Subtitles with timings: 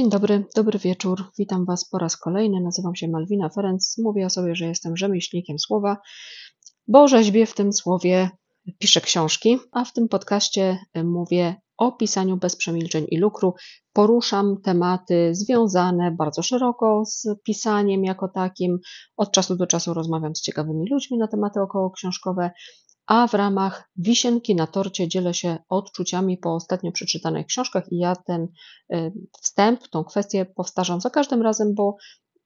[0.00, 1.24] Dzień dobry, dobry wieczór.
[1.38, 2.60] Witam Was po raz kolejny.
[2.60, 3.98] Nazywam się Malwina Ferenc.
[3.98, 5.96] Mówię sobie, że jestem rzemieślnikiem słowa,
[6.88, 8.30] bo rzeźbię w tym słowie,
[8.78, 13.54] piszę książki, a w tym podcaście mówię o pisaniu bez przemilczeń i lukru.
[13.92, 18.78] Poruszam tematy związane bardzo szeroko z pisaniem jako takim.
[19.16, 22.50] Od czasu do czasu rozmawiam z ciekawymi ludźmi na tematy około książkowe,
[23.10, 28.16] a w ramach wisienki na torcie dzielę się odczuciami po ostatnio przeczytanych książkach i ja
[28.16, 28.48] ten
[28.94, 31.96] y, wstęp, tą kwestię powtarzam za każdym razem, bo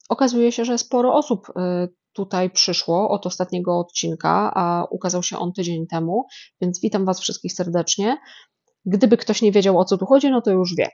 [0.08, 1.52] okazuje się, że sporo osób y,
[2.12, 6.26] tutaj przyszło od ostatniego odcinka, a ukazał się on tydzień temu,
[6.60, 8.16] więc witam Was wszystkich serdecznie.
[8.84, 10.88] Gdyby ktoś nie wiedział o co tu chodzi, no to już wie.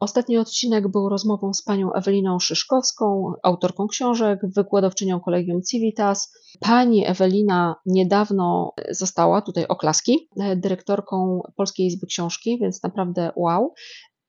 [0.00, 6.32] Ostatni odcinek był rozmową z panią Eweliną Szyszkowską, autorką książek, wykładowczynią Kolegium Civitas.
[6.60, 13.74] Pani Ewelina niedawno została, tutaj oklaski, dyrektorką Polskiej Izby Książki, więc naprawdę wow.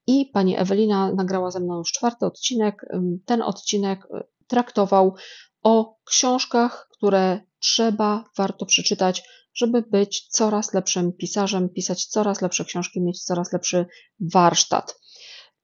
[0.08, 2.86] I pani Ewelina nagrała ze mną już czwarty odcinek.
[3.26, 4.08] Ten odcinek
[4.48, 5.16] traktował
[5.64, 13.02] o książkach, które trzeba, warto przeczytać, żeby być coraz lepszym pisarzem, pisać coraz lepsze książki,
[13.02, 13.86] mieć coraz lepszy
[14.34, 15.00] warsztat.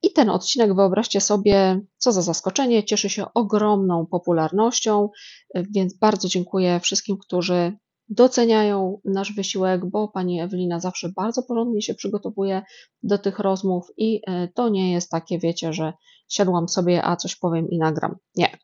[0.04, 5.10] I ten odcinek, wyobraźcie sobie, co za zaskoczenie, cieszy się ogromną popularnością,
[5.56, 7.78] więc bardzo dziękuję wszystkim, którzy
[8.10, 12.62] doceniają nasz wysiłek, bo pani Ewelina zawsze bardzo porządnie się przygotowuje
[13.04, 15.94] do tych rozmów i e, to nie jest takie, wiecie, że
[16.30, 18.16] siadłam sobie, a coś powiem i nagram.
[18.36, 18.58] Nie.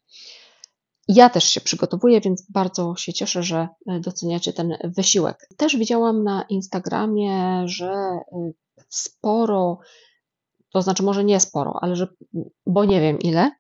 [1.08, 5.48] Ja też się przygotowuję, więc bardzo się cieszę, że e, doceniacie ten wysiłek.
[5.58, 8.52] Też widziałam na Instagramie, że e,
[8.90, 9.80] sporo
[10.74, 12.08] to znaczy może nie sporo, ale że,
[12.66, 13.52] bo nie wiem ile,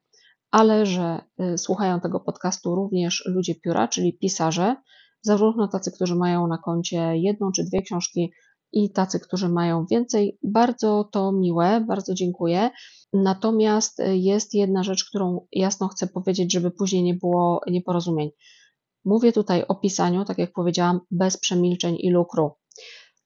[0.51, 4.75] ale że y, słuchają tego podcastu również ludzie pióra, czyli pisarze,
[5.21, 8.31] zarówno tacy, którzy mają na koncie jedną czy dwie książki,
[8.71, 10.39] i tacy, którzy mają więcej.
[10.43, 12.69] Bardzo to miłe, bardzo dziękuję.
[13.13, 18.29] Natomiast y, jest jedna rzecz, którą jasno chcę powiedzieć, żeby później nie było nieporozumień.
[19.05, 22.51] Mówię tutaj o pisaniu, tak jak powiedziałam, bez przemilczeń i lukru.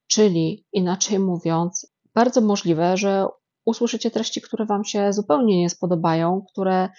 [0.08, 3.28] Czyli inaczej mówiąc, bardzo możliwe, że
[3.66, 6.90] usłyszycie treści, które Wam się zupełnie nie spodobają, które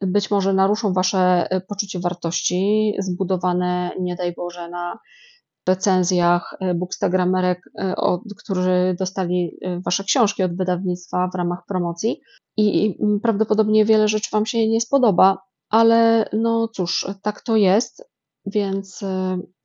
[0.00, 4.98] być może naruszą Wasze e, poczucie wartości, zbudowane, nie daj Boże, na
[5.68, 7.94] recenzjach e, bookstagramerek, e,
[8.38, 12.20] którzy dostali Wasze książki od wydawnictwa w ramach promocji.
[12.56, 15.38] I prawdopodobnie wiele rzeczy Wam się nie spodoba,
[15.70, 18.10] ale no cóż, tak to jest,
[18.46, 19.04] więc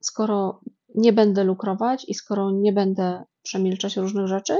[0.02, 0.60] skoro
[0.94, 4.58] nie będę lukrować i skoro nie będę przemilczać różnych rzeczy,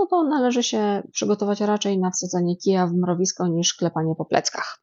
[0.00, 4.82] no to należy się przygotować raczej na wsadzenie kija w mrowisko niż klepanie po pleckach.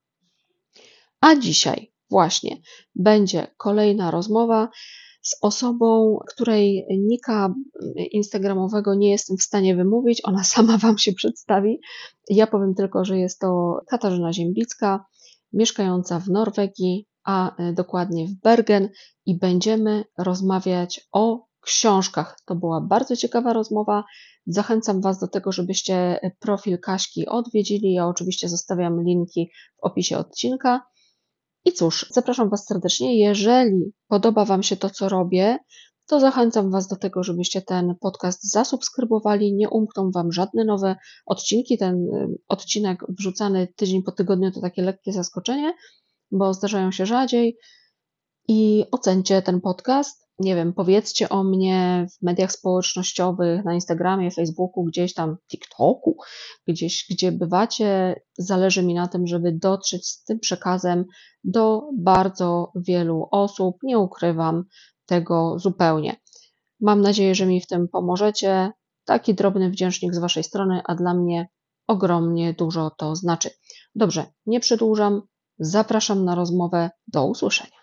[1.22, 2.58] A dzisiaj właśnie
[2.96, 4.70] będzie kolejna rozmowa
[5.22, 7.54] z osobą, której nika
[8.12, 10.22] instagramowego nie jestem w stanie wymówić.
[10.24, 11.80] Ona sama Wam się przedstawi.
[12.30, 15.06] Ja powiem tylko, że jest to Katarzyna Ziembicka,
[15.54, 18.90] mieszkająca w Norwegii, a dokładnie w Bergen
[19.26, 22.38] i będziemy rozmawiać o książkach.
[22.46, 24.04] To była bardzo ciekawa rozmowa.
[24.48, 27.94] Zachęcam Was do tego, żebyście profil Kaśki odwiedzili.
[27.94, 30.82] Ja oczywiście zostawiam linki w opisie odcinka.
[31.66, 33.20] I cóż, zapraszam Was serdecznie.
[33.20, 35.58] Jeżeli podoba Wam się to, co robię,
[36.08, 39.54] to zachęcam Was do tego, żebyście ten podcast zasubskrybowali.
[39.54, 41.78] Nie umkną Wam żadne nowe odcinki.
[41.78, 45.74] Ten y, odcinek wrzucany tydzień po tygodniu to takie lekkie zaskoczenie,
[46.32, 47.58] bo zdarzają się rzadziej.
[48.48, 54.84] I ocencie ten podcast nie wiem, powiedzcie o mnie w mediach społecznościowych, na Instagramie, Facebooku,
[54.84, 56.18] gdzieś tam, TikToku,
[56.68, 58.22] gdzieś, gdzie bywacie.
[58.38, 61.06] Zależy mi na tym, żeby dotrzeć z tym przekazem
[61.44, 63.78] do bardzo wielu osób.
[63.84, 64.64] Nie ukrywam
[65.06, 66.16] tego zupełnie.
[66.82, 68.72] Mam nadzieję, że mi w tym pomożecie.
[69.06, 71.48] Taki drobny wdzięcznik z Waszej strony, a dla mnie
[71.88, 73.50] ogromnie dużo to znaczy.
[73.96, 75.22] Dobrze, nie przedłużam.
[75.60, 76.90] Zapraszam na rozmowę.
[77.08, 77.77] Do usłyszenia.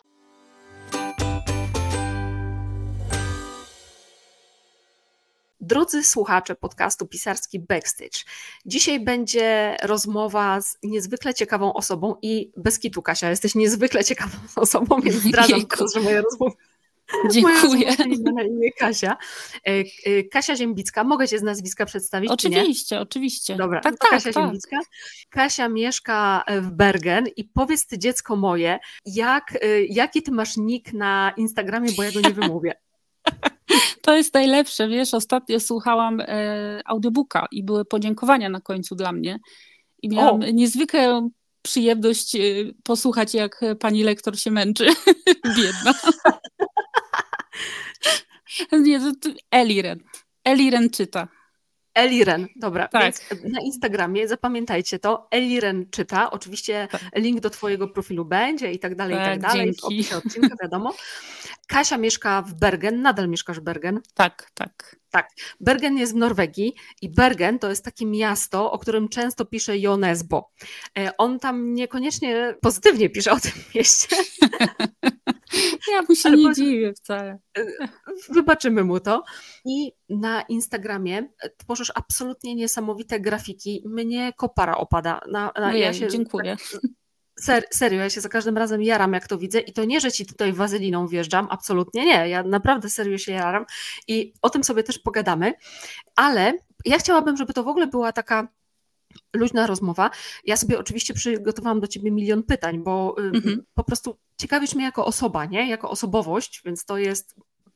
[5.67, 8.25] Drodzy słuchacze podcastu Pisarski Backstage,
[8.67, 15.01] dzisiaj będzie rozmowa z niezwykle ciekawą osobą i bez kitu Kasia, jesteś niezwykle ciekawą osobą,
[15.01, 15.61] więc zdradzam
[15.95, 16.55] że moje rozmowy
[17.31, 17.97] Dziękuję.
[18.35, 19.17] na imię Kasia.
[19.67, 19.71] E,
[20.07, 22.31] e, Kasia Ziembicka, mogę Cię z nazwiska przedstawić?
[22.31, 23.57] Oczywiście, oczywiście.
[23.57, 24.45] Dobra, tak, tak, Kasia tak.
[24.45, 24.79] Ziembicka.
[25.31, 30.93] Kasia mieszka w Bergen i powiedz Ty dziecko moje, jak, e, jaki Ty masz nick
[30.93, 32.84] na Instagramie, bo ja go nie wymówię.
[34.05, 39.39] To jest najlepsze, wiesz, ostatnio słuchałam e, audiobooka i były podziękowania na końcu dla mnie
[40.03, 40.47] i miałam o.
[40.47, 41.31] niezwykłą
[41.63, 42.39] przyjemność e,
[42.83, 44.87] posłuchać, jak pani lektor się męczy.
[45.57, 45.95] Biedna.
[48.85, 49.99] Nie, to, to Eliren.
[50.45, 51.29] Eliren czyta.
[51.95, 52.89] Eliren, dobra.
[52.89, 53.03] Tak.
[53.03, 55.29] Więc na Instagramie zapamiętajcie to.
[55.31, 56.31] Eliren czyta.
[56.31, 57.03] Oczywiście tak.
[57.17, 59.67] link do Twojego profilu będzie i tak dalej, tak, i tak, tak dalej.
[59.67, 59.81] Dzięki.
[59.81, 60.95] W opisie odcinka, wiadomo.
[61.67, 64.01] Kasia mieszka w Bergen, nadal mieszkasz w Bergen?
[64.15, 64.97] Tak, tak.
[65.11, 65.31] Tak.
[65.61, 70.51] Bergen jest w Norwegii i Bergen to jest takie miasto, o którym często pisze Jonesbo.
[70.99, 74.17] E, on tam niekoniecznie pozytywnie pisze o tym mieście.
[75.93, 77.39] Ja mu się nie dziwię wcale.
[77.59, 77.65] E,
[78.29, 79.23] wybaczymy mu to.
[79.65, 83.83] I na Instagramie tworzysz absolutnie niesamowite grafiki.
[83.87, 85.21] Mnie kopara opada.
[85.31, 86.57] Na, na, no ja się, dziękuję.
[87.41, 90.13] Ser, serio, ja się za każdym razem jaram, jak to widzę i to nie, że
[90.13, 93.65] ci tutaj wazyliną wjeżdżam, absolutnie nie, ja naprawdę serio się jaram
[94.09, 95.53] i o tym sobie też pogadamy,
[96.17, 96.53] ale
[96.85, 98.49] ja chciałabym, żeby to w ogóle była taka
[99.37, 100.11] luźna rozmowa.
[100.45, 103.63] Ja sobie oczywiście przygotowałam do ciebie milion pytań, bo mhm.
[103.75, 105.71] po prostu ciekawisz mnie jako osoba, nie?
[105.71, 107.35] Jako osobowość, więc to jest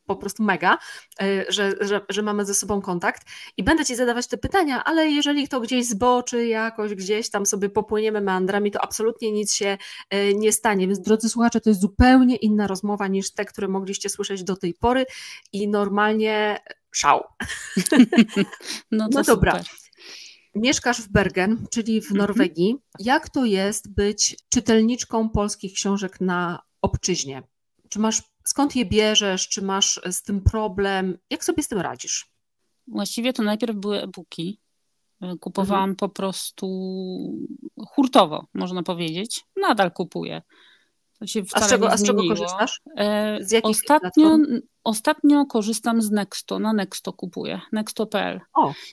[0.08, 0.78] po prostu mega,
[1.20, 3.22] e, że, że, że mamy ze sobą kontakt
[3.56, 7.68] i będę Ci zadawać te pytania, ale jeżeli to gdzieś zboczy jakoś, gdzieś tam sobie
[7.70, 9.78] popłyniemy meandrami, to absolutnie nic się
[10.10, 10.86] e, nie stanie.
[10.86, 14.74] Więc drodzy słuchacze, to jest zupełnie inna rozmowa niż te, które mogliście słyszeć do tej
[14.74, 15.06] pory
[15.52, 16.58] i normalnie
[16.90, 17.24] szał.
[18.90, 19.52] No, no dobra.
[19.52, 19.87] Super.
[20.60, 22.18] Mieszkasz w Bergen, czyli w mhm.
[22.18, 22.76] Norwegii.
[22.98, 27.42] Jak to jest być czytelniczką polskich książek na obczyźnie?
[27.88, 32.30] Czy masz skąd je bierzesz, czy masz z tym problem, jak sobie z tym radzisz?
[32.86, 34.60] Właściwie to najpierw były e-booki.
[35.40, 35.96] Kupowałam mhm.
[35.96, 36.66] po prostu
[37.86, 39.44] hurtowo, można powiedzieć.
[39.56, 40.42] Nadal kupuję.
[41.18, 42.80] To się wcale a z czego, a z czego korzystasz?
[42.96, 44.38] E, z ostatnio,
[44.84, 48.40] ostatnio korzystam z Nexto, na Nexto kupuję, nexto.pl.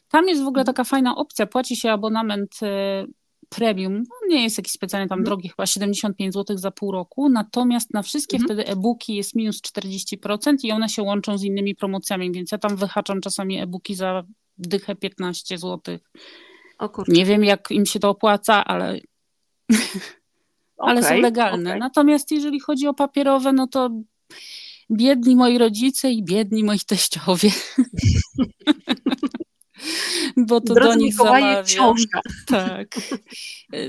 [0.10, 3.06] Tam jest w ogóle taka fajna opcja, płaci się abonament e,
[3.50, 5.26] premium, on nie jest jakiś specjalnie tam mhm.
[5.26, 8.48] drogi, chyba 75 zł za pół roku, natomiast na wszystkie mhm.
[8.48, 12.76] wtedy e-booki jest minus 40% i one się łączą z innymi promocjami, więc ja tam
[12.76, 14.24] wyhaczam czasami e-booki za
[14.58, 15.98] dychę 15 zł.
[17.08, 19.00] Nie wiem, jak im się to opłaca, ale,
[20.78, 21.70] ale okay, są legalne.
[21.70, 21.80] Okay.
[21.80, 23.90] Natomiast jeżeli chodzi o papierowe, no to
[24.92, 27.52] biedni moi rodzice i biedni moi teściowie.
[30.38, 31.66] bo to Drodzy do nich Mikołaje, zamawiam.
[31.66, 32.22] Książka.
[32.48, 32.88] Tak.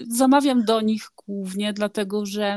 [0.08, 2.56] Zamawiam do nich głównie dlatego, że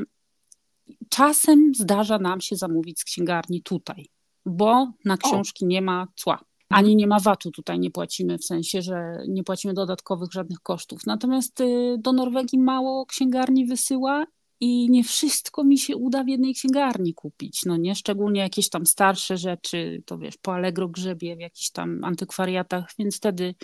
[1.09, 4.05] czasem zdarza nam się zamówić z księgarni tutaj,
[4.45, 5.67] bo na książki o.
[5.67, 6.39] nie ma cła.
[6.69, 11.05] Ani nie ma VAT-u tutaj nie płacimy, w sensie, że nie płacimy dodatkowych żadnych kosztów.
[11.05, 14.25] Natomiast y, do Norwegii mało księgarni wysyła
[14.59, 18.85] i nie wszystko mi się uda w jednej księgarni kupić, no nie, szczególnie jakieś tam
[18.85, 23.55] starsze rzeczy, to wiesz, po Allegro grzebie w jakichś tam antykwariatach, więc wtedy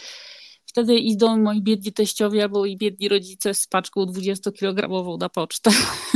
[0.66, 5.72] wtedy idą moi biedni teściowie albo i biedni rodzice z paczką 20-kilogramową na pocztę.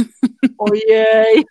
[0.58, 1.46] Ojej!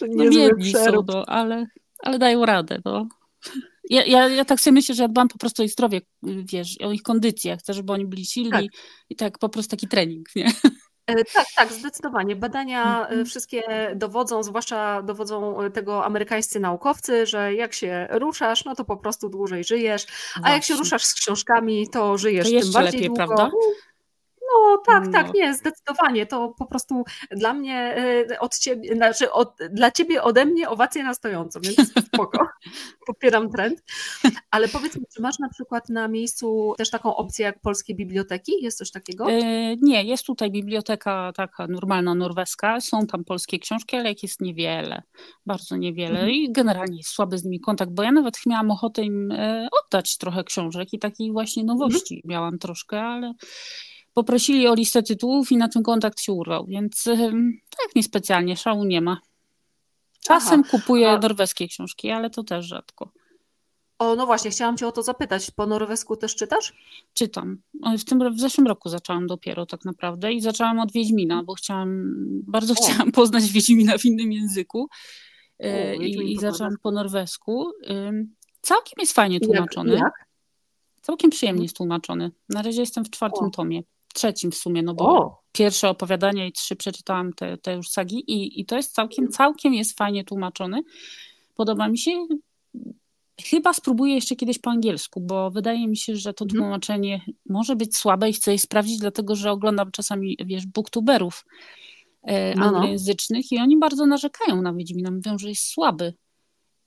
[0.00, 1.66] no biedni są, no, ale,
[1.98, 3.08] ale dają radę, no.
[3.90, 6.76] Ja, ja, ja tak sobie myślę, że ja dbam po prostu o ich zdrowie, wiesz,
[6.80, 7.56] o ich kondycję.
[7.56, 8.64] Chcę, żeby oni byli silni tak.
[9.10, 10.52] i tak po prostu taki trening, nie?
[11.08, 12.36] E, tak, tak, zdecydowanie.
[12.36, 13.26] Badania e, mhm.
[13.26, 13.62] wszystkie
[13.96, 19.28] dowodzą, zwłaszcza dowodzą e, tego amerykańscy naukowcy, że jak się ruszasz, no to po prostu
[19.28, 20.54] dłużej żyjesz, a Właśnie.
[20.54, 23.26] jak się ruszasz z książkami, to żyjesz to tym bardziej lepiej, długo.
[23.26, 23.50] prawda?
[24.52, 25.12] No tak, tak no.
[25.12, 26.26] tak, nie, zdecydowanie.
[26.26, 27.96] To po prostu dla mnie
[28.30, 32.38] y, od ciebie, znaczy od, dla ciebie ode mnie owacje na stojąco, więc spoko.
[33.06, 33.82] Popieram trend.
[34.50, 38.52] Ale powiedz mi, czy masz na przykład na miejscu też taką opcję jak polskie biblioteki?
[38.60, 39.28] Jest coś takiego?
[39.28, 42.80] Yy, nie, jest tutaj biblioteka taka normalna, norweska.
[42.80, 45.02] Są tam polskie książki, ale jak jest niewiele,
[45.46, 46.18] bardzo niewiele.
[46.18, 46.30] Mhm.
[46.30, 50.18] I generalnie jest słaby z nimi kontakt, bo ja nawet miałam ochotę im e, oddać
[50.18, 52.30] trochę książek i takich właśnie nowości mhm.
[52.30, 53.34] miałam troszkę, ale
[54.14, 57.04] poprosili o listę tytułów i na tym kontakt się urwał, więc
[57.70, 59.20] tak niespecjalnie, szału nie ma.
[60.20, 60.70] Czasem Aha.
[60.70, 61.18] kupuję A...
[61.18, 63.12] norweskie książki, ale to też rzadko.
[63.98, 65.50] O, no właśnie, chciałam Cię o to zapytać.
[65.50, 66.72] Po norwesku też czytasz?
[67.14, 67.62] Czytam.
[67.98, 72.02] W, tym, w zeszłym roku zaczęłam dopiero tak naprawdę i zaczęłam od Wiedźmina, bo chciałam,
[72.46, 72.76] bardzo o.
[72.76, 77.72] chciałam poznać Wiedźmina w innym języku o, e, i, i zaczęłam po norwesku.
[78.60, 79.94] Całkiem jest fajnie tłumaczony.
[79.94, 80.28] Jak?
[81.02, 82.30] Całkiem przyjemnie jest tłumaczony.
[82.48, 83.50] Na razie jestem w czwartym o.
[83.50, 83.82] tomie
[84.18, 85.42] trzecim w sumie, no bo o.
[85.52, 89.74] pierwsze opowiadania i trzy przeczytałam te, te już sagi i, i to jest całkiem, całkiem
[89.74, 90.82] jest fajnie tłumaczony.
[91.54, 92.26] Podoba mi się.
[93.42, 96.62] Chyba spróbuję jeszcze kiedyś po angielsku, bo wydaje mi się, że to mhm.
[96.62, 101.44] tłumaczenie może być słabe i chcę je sprawdzić, dlatego że oglądam czasami, wiesz, booktuberów
[102.22, 102.66] e, no, no.
[102.66, 106.14] anglojęzycznych i oni bardzo narzekają na Wiedźmina, mówią, że jest słaby.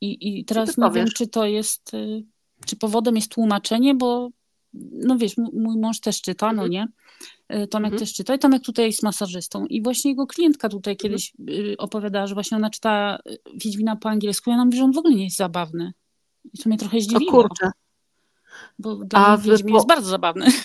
[0.01, 2.21] I, i teraz nie wiem, czy to jest, e,
[2.65, 4.29] czy powodem jest tłumaczenie, bo
[4.73, 6.71] no wiesz, mój mąż też czyta, no mhm.
[6.71, 6.87] nie?
[7.47, 7.99] E, Tomek mhm.
[7.99, 10.97] też czyta i Tomek tutaj jest masażystą i właśnie jego klientka tutaj mhm.
[10.97, 11.75] kiedyś mhm.
[11.77, 13.19] opowiadała, że właśnie ona czyta
[13.55, 15.93] Wiedźmina po angielsku i ona mówi, że on w ogóle nie jest zabawny.
[16.53, 17.31] I to mnie trochę zdziwiło.
[17.31, 17.71] O kurczę.
[18.79, 20.45] Bo dla A mnie Wiedźmin jest bardzo zabawny.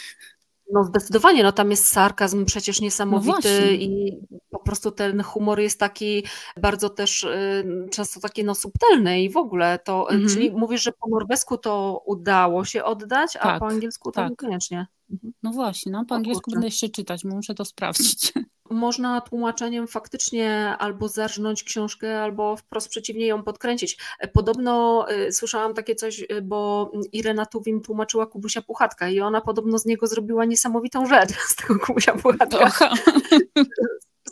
[0.72, 4.20] No zdecydowanie, no tam jest sarkazm przecież niesamowity no i
[4.50, 6.24] po prostu ten humor jest taki
[6.56, 10.28] bardzo też y, często taki no subtelny i w ogóle to, mhm.
[10.28, 14.30] czyli mówisz, że po norwesku to udało się oddać, a tak, po angielsku to tak.
[14.30, 14.86] niekoniecznie.
[15.10, 15.32] Mhm.
[15.42, 18.32] No właśnie, no po angielsku będę jeszcze czytać, muszę to sprawdzić.
[18.70, 23.98] Można tłumaczeniem faktycznie albo zarżnąć książkę, albo wprost przeciwnie ją podkręcić.
[24.32, 29.78] Podobno y, słyszałam takie coś, y, bo Irena Tuwim tłumaczyła Kubusia Puchatka i ona podobno
[29.78, 32.70] z niego zrobiła niesamowitą rzecz, z tego Kubusia Puchatka.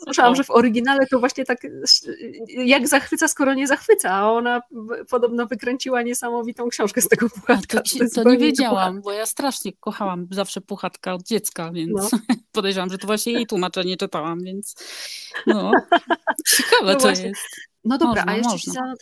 [0.03, 1.57] Słyszałam, że w oryginale to właśnie tak
[2.47, 4.61] jak zachwyca, skoro nie zachwyca, a ona
[5.09, 7.81] podobno wykręciła niesamowitą książkę z tego puchatka.
[7.81, 12.19] To, to nie wiedziałam, bo ja strasznie kochałam zawsze puchatka od dziecka, więc no.
[12.51, 14.75] podejrzewam, że to właśnie jej tłumaczenie czytałam, więc
[15.47, 15.71] no,
[16.57, 17.25] ciekawe no to jest.
[17.83, 18.93] No dobra, można, a jeszcze można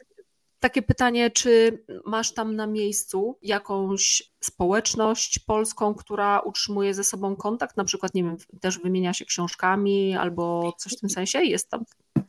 [0.63, 7.77] takie pytanie, czy masz tam na miejscu jakąś społeczność polską, która utrzymuje ze sobą kontakt,
[7.77, 11.43] na przykład, nie wiem, też wymienia się książkami albo coś w tym sensie?
[11.43, 11.83] Jest tam?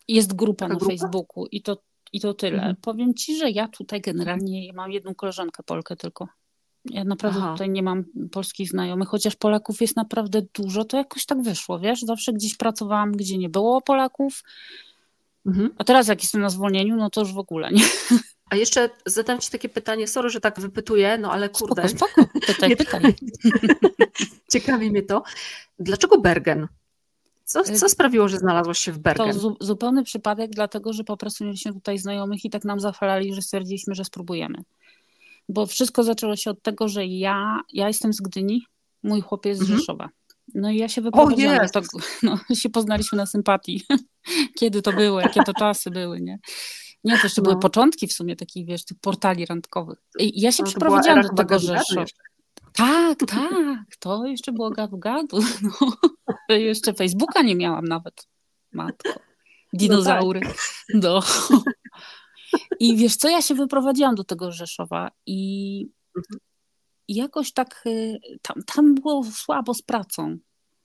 [0.09, 0.87] Jest grupa na grupa?
[0.87, 1.77] Facebooku i to,
[2.13, 2.57] i to tyle.
[2.57, 2.77] Mhm.
[2.77, 6.29] Powiem Ci, że ja tutaj generalnie mam jedną koleżankę Polkę tylko.
[6.85, 7.53] Ja naprawdę Aha.
[7.53, 12.01] tutaj nie mam polskich znajomych, chociaż Polaków jest naprawdę dużo, to jakoś tak wyszło, wiesz?
[12.01, 14.43] Zawsze gdzieś pracowałam, gdzie nie było Polaków,
[15.47, 15.71] Mhm.
[15.79, 17.85] A teraz jak jestem na zwolnieniu, no to już w ogóle nie.
[18.51, 21.89] A jeszcze zadam Ci takie pytanie, sorry, że tak wypytuję, no ale kurde.
[21.89, 22.31] Spoko, spoko.
[22.47, 23.15] Pytaj, pytaj.
[24.53, 25.23] Ciekawi mnie to.
[25.79, 26.69] Dlaczego Bergen?
[27.45, 29.33] Co, y, co sprawiło, że znalazłaś się w Bergen?
[29.33, 33.35] To zu zupełny przypadek, dlatego że po prostu mieliśmy tutaj znajomych i tak nam zachwalali,
[33.35, 34.59] że stwierdziliśmy, że spróbujemy.
[35.49, 38.67] Bo wszystko zaczęło się od tego, że ja, ja jestem z Gdyni,
[39.03, 39.81] mój chłopiec z mhm.
[40.55, 41.81] No i ja się wyprowadziłam, to,
[42.23, 43.83] no, się poznaliśmy na sympatii.
[44.59, 46.39] Kiedy to było, jakie to czasy były, nie?
[47.05, 47.49] Nie, to jeszcze no.
[47.49, 49.99] były początki w sumie takich, wiesz, tych portali randkowych.
[50.19, 52.05] I ja się no, przeprowadziłam do tego Rzeszowa.
[52.73, 55.39] Tak, tak, to jeszcze było gadu gadu.
[55.63, 56.57] No.
[56.57, 58.29] Jeszcze Facebooka nie miałam nawet.
[58.73, 59.21] Matko.
[59.73, 60.41] Dinozaury.
[60.95, 61.31] No, tak.
[61.51, 61.63] no.
[62.81, 65.89] I wiesz co, ja się wyprowadziłam do tego Rzeszowa i
[67.09, 70.37] mhm jakoś tak y, tam, tam było słabo z pracą.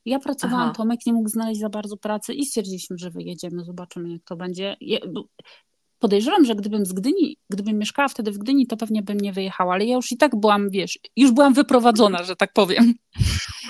[0.05, 0.73] Ja pracowałam, Aha.
[0.77, 4.77] Tomek nie mógł znaleźć za bardzo pracy i stwierdziliśmy, że wyjedziemy, zobaczymy jak to będzie.
[5.99, 9.73] Podejrzewam, że gdybym z Gdyni, gdybym mieszkała wtedy w Gdyni, to pewnie bym nie wyjechała,
[9.73, 12.93] ale ja już i tak byłam, wiesz, już byłam wyprowadzona, że tak powiem.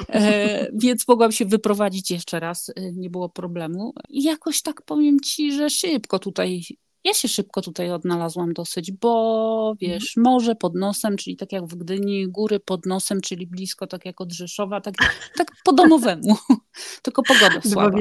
[0.09, 3.93] E, więc mogłam się wyprowadzić jeszcze raz, y, nie było problemu.
[4.09, 6.61] I jakoś tak powiem ci, że szybko tutaj
[7.03, 10.33] ja się szybko tutaj odnalazłam dosyć, bo wiesz, mhm.
[10.33, 14.21] morze pod nosem, czyli tak jak w Gdyni, góry pod nosem, czyli blisko, tak jak
[14.21, 14.95] od Rzeszowa, tak,
[15.37, 16.37] tak po domowemu.
[17.03, 17.99] Tylko pogoda słaba.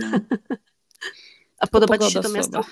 [0.00, 0.18] No.
[1.58, 2.62] A podoba Ci się to miasto?
[2.62, 2.68] Słaba.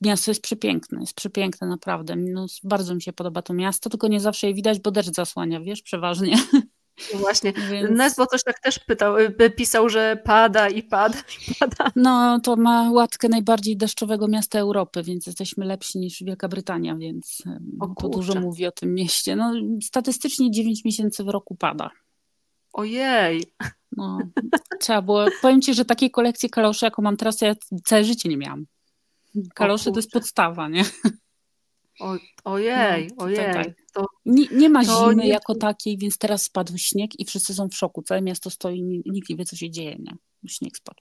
[0.00, 2.16] Miasto jest przepiękne, jest przepiękne naprawdę.
[2.16, 5.60] No, bardzo mi się podoba to miasto, tylko nie zawsze je widać, bo deszcz zasłania,
[5.60, 6.36] wiesz, przeważnie.
[7.12, 7.52] No właśnie.
[7.52, 7.90] Więc...
[7.90, 11.90] Nesbo coś tak też pytał, y, pisał, że pada i pada i pada.
[11.96, 17.42] No, to ma łatkę najbardziej deszczowego miasta Europy, więc jesteśmy lepsi niż Wielka Brytania, więc
[18.00, 19.36] to dużo mówi o tym mieście.
[19.36, 19.52] No,
[19.82, 21.90] statystycznie 9 miesięcy w roku pada.
[22.72, 23.44] Ojej.
[23.96, 24.18] No,
[24.80, 25.26] trzeba było.
[25.42, 27.54] Powiem ci, że takiej kolekcji kaloszy, jaką mam teraz, ja
[27.84, 28.66] całe życie nie miałam.
[29.54, 30.84] Kalosze to jest podstawa, nie?
[32.00, 33.36] O, ojej, no, ojej.
[33.36, 33.68] Tak.
[33.92, 35.28] To, nie, nie, ma zimy nie...
[35.28, 38.02] jako takiej, więc teraz spadł śnieg i wszyscy są w szoku.
[38.02, 40.16] Całe miasto stoi, nikt nie wie, co się dzieje, nie?
[40.48, 41.00] Śnieg spadł.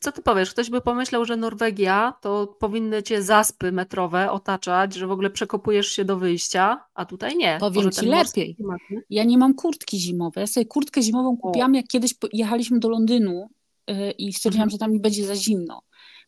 [0.00, 0.50] Co ty powiesz?
[0.50, 5.88] Ktoś by pomyślał, że Norwegia to powinny cię zaspy metrowe otaczać, że w ogóle przekopujesz
[5.88, 7.56] się do wyjścia, a tutaj nie.
[7.60, 8.54] Powiem ci lepiej.
[8.54, 8.80] Klimat,
[9.10, 10.42] ja nie mam kurtki zimowej.
[10.42, 11.76] Ja sobie kurtkę zimową kupiłam, o.
[11.76, 13.50] jak kiedyś jechaliśmy do Londynu
[13.88, 14.70] yy, i stwierdziłam, mhm.
[14.70, 15.82] że tam mi będzie za zimno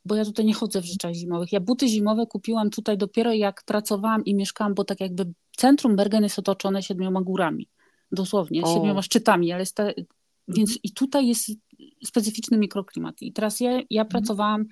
[0.04, 1.52] bo ja tutaj nie chodzę w rzeczach zimowych.
[1.52, 6.22] Ja buty zimowe kupiłam tutaj dopiero jak pracowałam i mieszkałam, bo tak jakby centrum Bergen
[6.22, 7.68] jest otoczone siedmioma górami.
[8.12, 8.74] Dosłownie, o.
[8.74, 9.64] siedmioma szczytami, ale
[10.48, 11.50] więc i tutaj jest
[12.04, 13.22] specyficzny mikroklimat.
[13.22, 14.08] I teraz ja, ja mhm.
[14.08, 14.64] pracowałam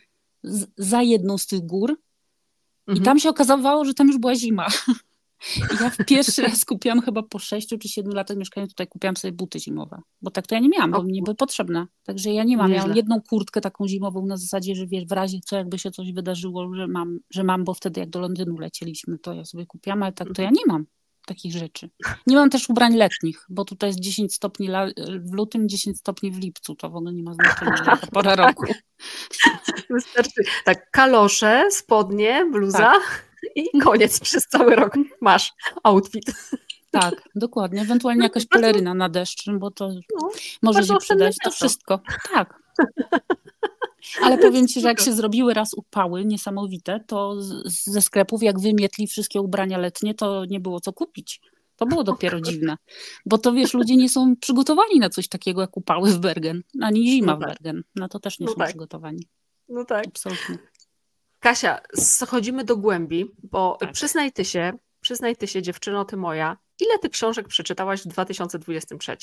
[0.43, 1.91] z, za jedną z tych gór
[2.87, 3.05] i mhm.
[3.05, 4.67] tam się okazało, że tam już była zima.
[5.81, 9.33] Ja w pierwszy raz kupiłam chyba po sześciu czy siedmiu latach mieszkania tutaj kupiłam sobie
[9.33, 11.87] buty zimowe, bo tak to ja nie miałam, bo mi nie były potrzebne.
[12.05, 12.71] Także ja nie mam.
[12.71, 16.13] Miałam jedną kurtkę taką zimową na zasadzie, że wiesz, w razie co jakby się coś
[16.13, 20.03] wydarzyło, że mam, że mam, bo wtedy jak do Londynu lecieliśmy, to ja sobie kupiłam,
[20.03, 20.87] ale tak to ja nie mam
[21.27, 21.91] takich rzeczy.
[22.27, 24.69] Nie mam też ubrań letnich, bo tutaj jest 10 stopni
[25.25, 26.75] w lutym, 10 stopni w lipcu.
[26.75, 28.67] To w ogóle nie ma znaczenia, pora roku.
[29.91, 32.79] Wystarczy tak, kalosze, spodnie, bluza.
[32.79, 35.53] Tak i koniec przez cały rok masz
[35.83, 36.33] outfit.
[36.91, 37.81] Tak, dokładnie.
[37.81, 40.31] Ewentualnie jakaś peleryna na deszcz, bo to no,
[40.63, 41.37] może się przydać.
[41.45, 42.01] To wszystko.
[42.33, 42.63] Tak.
[44.23, 49.07] Ale powiem Ci, że jak się zrobiły raz upały niesamowite, to ze sklepów, jak wymietli
[49.07, 51.41] wszystkie ubrania letnie, to nie było co kupić.
[51.77, 52.77] To było dopiero dziwne.
[53.27, 57.11] Bo to wiesz, ludzie nie są przygotowani na coś takiego jak upały w Bergen, ani
[57.11, 57.49] zima no tak.
[57.49, 57.83] w Bergen.
[57.95, 58.69] Na to też nie no są tak.
[58.69, 59.29] przygotowani.
[59.69, 60.07] No tak.
[60.07, 60.59] Absolutnie.
[61.41, 63.93] Kasia, schodzimy do głębi, bo tak.
[63.93, 69.17] przyznaj ty się, przyznaj ty się, dziewczyno, ty moja, ile ty książek przeczytałaś w 2023?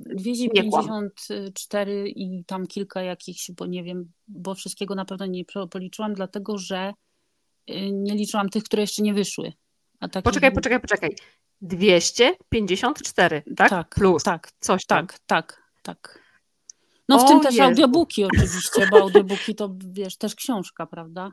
[0.00, 6.58] 254 i tam kilka jakichś, bo nie wiem, bo wszystkiego na pewno nie policzyłam, dlatego
[6.58, 6.94] że
[7.70, 9.52] y, nie liczyłam tych, które jeszcze nie wyszły.
[10.00, 10.22] Takich...
[10.22, 11.16] Poczekaj, poczekaj, poczekaj.
[11.60, 13.70] 254, tak?
[13.70, 14.22] Tak, Plus.
[14.22, 15.06] Tak, coś tam.
[15.06, 16.25] tak, tak, tak.
[17.08, 17.64] No w o tym też Jezu.
[17.64, 21.32] audiobooki oczywiście, bo audiobooki to wiesz, też książka, prawda?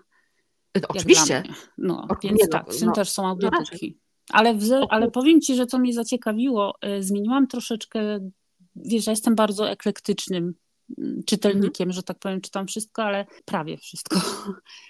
[0.76, 1.44] No, oczywiście.
[1.78, 2.30] No, oczywiście.
[2.30, 3.98] więc no, tak, w tym no, też są no audiobooki.
[4.30, 8.30] Ale, w, ale powiem Ci, że co mnie zaciekawiło, y, zmieniłam troszeczkę,
[8.76, 10.54] wiesz, ja jestem bardzo eklektycznym
[10.98, 11.94] mm, czytelnikiem, -hmm.
[11.94, 14.20] że tak powiem, czytam wszystko, ale prawie wszystko.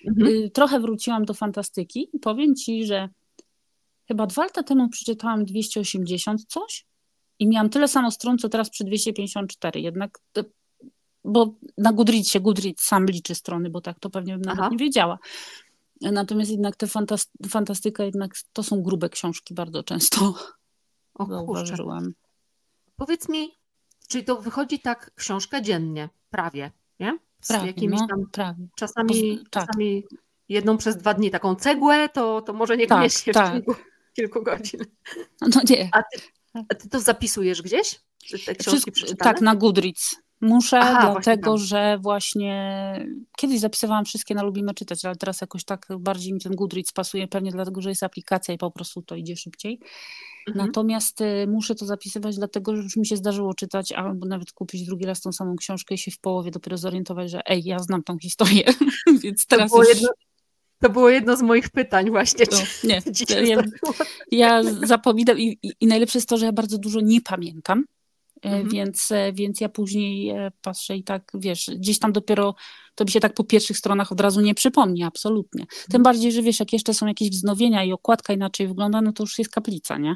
[0.07, 0.51] Mm -hmm.
[0.51, 3.09] Trochę wróciłam do fantastyki i powiem Ci, że
[4.07, 6.85] chyba dwa lata temu przeczytałam 280 coś
[7.39, 9.81] i miałam tyle samo stron, co teraz przy 254.
[9.81, 10.19] Jednak,
[11.25, 14.69] bo na Goodreadsie, Goodreads sam liczy strony, bo tak to pewnie bym nawet Aha.
[14.71, 15.19] nie wiedziała.
[16.01, 16.87] Natomiast jednak te
[17.49, 20.33] fantastyka, jednak to są grube książki bardzo często.
[21.15, 22.13] O, zauważyłam.
[22.95, 23.51] Powiedz mi,
[24.07, 27.19] czyli to wychodzi tak książka dziennie, prawie, nie?
[27.41, 28.67] Z prawie, jakimiś no, tam prawie.
[28.75, 29.49] Czasami, tak.
[29.49, 30.03] czasami
[30.49, 33.63] jedną przez dwa dni taką cegłę, to, to może niekoniecznie tak, tak.
[33.63, 33.79] w ciągu
[34.13, 34.79] kilku godzin.
[35.41, 35.89] No nie.
[35.91, 36.21] A ty,
[36.69, 38.01] a ty to zapisujesz gdzieś?
[38.45, 40.15] Te książki Tak, na Goodreads.
[40.43, 43.07] Muszę, Aha, dlatego właśnie że właśnie
[43.37, 47.27] kiedyś zapisywałam wszystkie na Lubimy Czytać, ale teraz jakoś tak bardziej mi ten Goodreads pasuje,
[47.27, 49.79] pewnie dlatego, że jest aplikacja i po prostu to idzie szybciej.
[50.47, 50.67] Mhm.
[50.67, 54.85] Natomiast y, muszę to zapisywać, dlatego że już mi się zdarzyło czytać, albo nawet kupić
[54.85, 58.03] drugi raz tą samą książkę i się w połowie dopiero zorientować, że ej, ja znam
[58.03, 58.63] tą historię,
[59.23, 59.93] więc teraz to było, już...
[59.93, 60.09] jedno,
[60.79, 62.45] to było jedno z moich pytań właśnie.
[62.51, 63.01] No, nie,
[63.45, 63.63] ja,
[64.31, 67.83] ja zapominam i, i, najlepsze jest to, że ja bardzo dużo nie pamiętam,
[68.43, 68.69] mhm.
[68.69, 72.55] Więc, e, więc ja później e, patrzę i tak, wiesz, gdzieś tam dopiero
[72.95, 75.65] to mi się tak po pierwszych stronach od razu nie przypomni, absolutnie.
[75.65, 76.03] Tym mhm.
[76.03, 79.39] bardziej, że wiesz, jak jeszcze są jakieś wznowienia i okładka inaczej wygląda, no to już
[79.39, 80.15] jest kaplica, nie?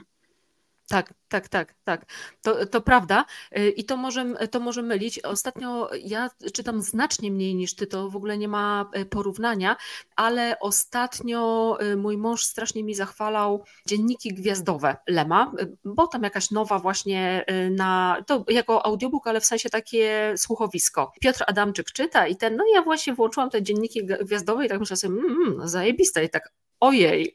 [0.90, 2.06] Tak, tak, tak, tak.
[2.42, 3.26] To, to prawda.
[3.58, 5.20] Y, I to może, to może mylić.
[5.20, 9.76] Ostatnio ja czytam znacznie mniej niż ty, to w ogóle nie ma y, porównania,
[10.16, 15.52] ale ostatnio y, mój mąż strasznie mi zachwalał dzienniki gwiazdowe Lema,
[15.86, 21.12] bo tam jakaś nowa właśnie na, to jako audiobook, ale w sensie takie słuchowisko.
[21.22, 24.98] Piotr Adamczyk czyta i ten, no ja właśnie włączyłam te dzienniki gwiazdowe i tak myślę
[24.98, 27.32] sobie, mmm, mm, zajebiste i tak ojej,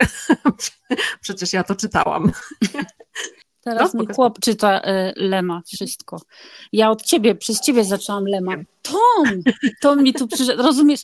[1.22, 2.32] przecież ja to czytałam.
[3.62, 6.20] Teraz no, mój chłop czyta y, Lema, wszystko.
[6.72, 8.56] Ja od ciebie, przez ciebie zaczęłam Lema.
[8.82, 9.42] Tom!
[9.80, 11.00] Tom mi tu przyszedł, rozumiesz?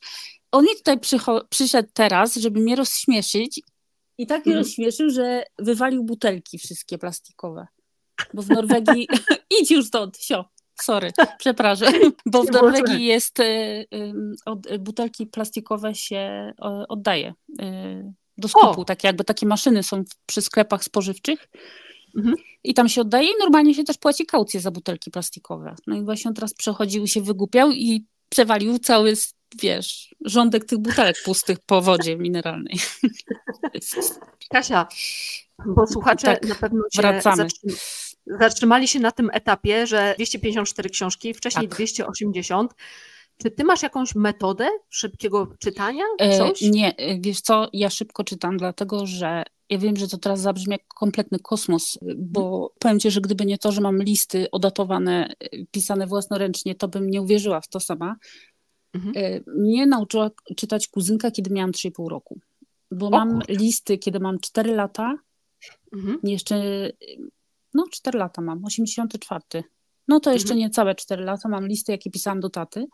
[0.53, 0.99] On mi tutaj
[1.51, 3.61] przyszedł teraz, żeby mnie rozśmieszyć
[4.19, 4.65] i tak mnie mm.
[4.65, 7.67] rozśmieszył, że wywalił butelki wszystkie plastikowe.
[8.35, 9.09] Bo w Norwegii...
[9.61, 10.45] Idź już stąd, sio.
[10.81, 11.93] Sorry, przepraszam,
[12.27, 13.43] bo w Norwegii jest y,
[13.95, 14.15] y,
[14.47, 16.53] od, butelki plastikowe się
[16.89, 21.49] oddaje y, do skupu, tak jakby takie maszyny są przy sklepach spożywczych
[22.17, 22.37] Mhm.
[22.65, 25.75] I tam się oddaje i normalnie się też płaci kaucję za butelki plastikowe.
[25.87, 29.15] No i właśnie on teraz przechodził i się wygłupiał i przewalił cały,
[29.63, 32.79] wiesz, rządek tych butelek pustych po wodzie mineralnej.
[34.53, 34.89] Kasia,
[35.67, 37.47] bo słuchacze tak, na pewno się wracamy.
[38.27, 41.77] zatrzymali się na tym etapie, że 254 książki, wcześniej tak.
[41.77, 42.75] 280.
[43.39, 46.05] Czy ty masz jakąś metodę szybkiego czytania?
[46.19, 46.63] E, Coś?
[46.63, 50.73] E, nie, wiesz co, ja szybko czytam, dlatego że ja wiem, że to teraz zabrzmi
[50.73, 55.33] jak kompletny kosmos, bo powiem Ci, że gdyby nie to, że mam listy odatowane,
[55.71, 58.17] pisane własnoręcznie, to bym nie uwierzyła w to sama.
[58.95, 59.15] Mhm.
[59.17, 62.41] E, mnie nauczyła czytać kuzynka, kiedy miałam 3,5 roku.
[62.91, 63.55] Bo o, mam kurde.
[63.55, 65.15] listy, kiedy mam 4 lata.
[65.93, 66.19] Mhm.
[66.23, 66.63] Jeszcze,
[67.75, 69.65] no 4 lata mam, 84.
[70.09, 70.59] No to jeszcze mhm.
[70.59, 71.49] nie całe 4 lata.
[71.49, 72.87] Mam listy, jakie pisałam do taty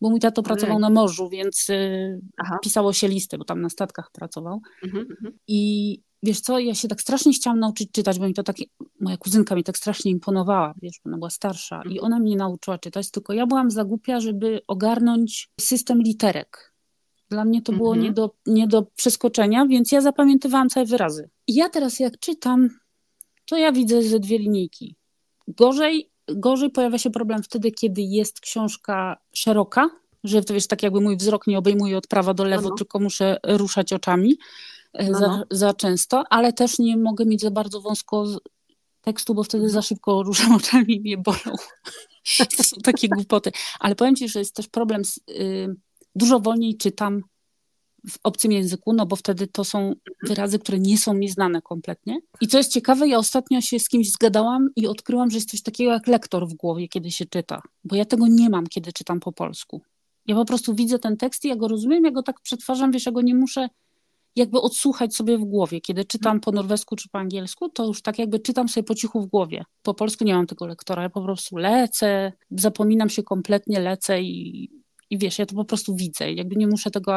[0.00, 2.58] bo mój tato pracował na morzu, więc y, Aha.
[2.62, 4.60] pisało się listy, bo tam na statkach pracował.
[4.84, 5.38] Mhm, mhm.
[5.48, 8.64] I wiesz co, ja się tak strasznie chciałam nauczyć czytać, bo mi to takie,
[9.00, 12.04] moja kuzynka mi tak strasznie imponowała, wiesz, ona była starsza i mhm.
[12.04, 16.72] ona mnie nauczyła czytać, tylko ja byłam za głupia, żeby ogarnąć system literek.
[17.30, 21.30] Dla mnie to było nie, do, nie do przeskoczenia, więc ja zapamiętywałam całe wyrazy.
[21.46, 22.68] I ja teraz jak czytam,
[23.46, 24.96] to ja widzę ze dwie linijki.
[25.48, 29.90] Gorzej Gorzej pojawia się problem wtedy, kiedy jest książka szeroka,
[30.24, 32.74] że to wiesz, tak jakby mój wzrok nie obejmuje od prawa do lewo, no, no.
[32.76, 34.38] tylko muszę ruszać oczami
[34.92, 35.44] e, no, za, no.
[35.50, 38.26] za, często, ale też nie mogę mieć za bardzo wąsko
[39.00, 41.56] tekstu, bo wtedy za szybko ruszam oczami i mnie bolą.
[42.56, 43.52] to są takie głupoty.
[43.80, 45.76] Ale powiem Ci, że jest też problem z, y,
[46.14, 47.22] dużo wolniej czytam
[48.08, 49.92] w obcym języku, no bo wtedy to są
[50.22, 52.18] wyrazy, które nie są mi znane kompletnie.
[52.40, 55.62] I co jest ciekawe, ja ostatnio się z kimś zgadałam i odkryłam, że jest coś
[55.62, 59.20] takiego jak lektor w głowie, kiedy się czyta, bo ja tego nie mam, kiedy czytam
[59.20, 59.82] po polsku.
[60.26, 63.06] Ja po prostu widzę ten tekst i ja go rozumiem, ja go tak przetwarzam, wiesz,
[63.06, 63.68] ja go nie muszę
[64.36, 65.80] jakby odsłuchać sobie w głowie.
[65.80, 69.20] Kiedy czytam po norwesku czy po angielsku, to już tak jakby czytam sobie po cichu
[69.20, 69.64] w głowie.
[69.82, 74.70] Po polsku nie mam tego lektora, ja po prostu lecę, zapominam się kompletnie, lecę i,
[75.10, 76.32] i wiesz, ja to po prostu widzę.
[76.32, 77.14] Jakby nie muszę tego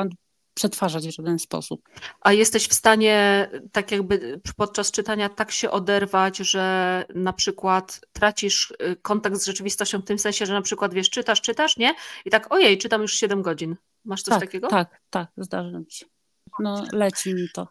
[0.60, 1.90] przetwarzać w żaden sposób.
[2.22, 8.72] A jesteś w stanie tak jakby podczas czytania tak się oderwać, że na przykład tracisz
[8.72, 11.96] y, kontakt z rzeczywistością w tym sensie, że na przykład wiesz, czytasz, czytasz, nie?
[12.26, 13.76] I tak ojej, czytam już 7 godzin.
[14.06, 14.68] Masz coś tak, takiego?
[14.68, 16.06] Tak, tak, zdarza mi się.
[16.60, 17.68] No leci mi to.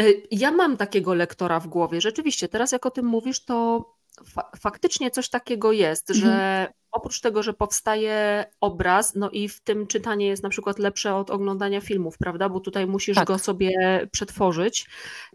[0.00, 2.00] Y, ja mam takiego lektora w głowie.
[2.00, 3.84] Rzeczywiście, teraz jak o tym mówisz, to
[4.24, 6.26] fa faktycznie coś takiego jest, mhm.
[6.26, 6.66] że
[6.96, 11.30] oprócz tego, że powstaje obraz, no i w tym czytanie jest na przykład lepsze od
[11.30, 12.48] oglądania filmów, prawda?
[12.48, 13.26] Bo tutaj musisz tak.
[13.26, 13.70] go sobie
[14.12, 14.88] przetworzyć,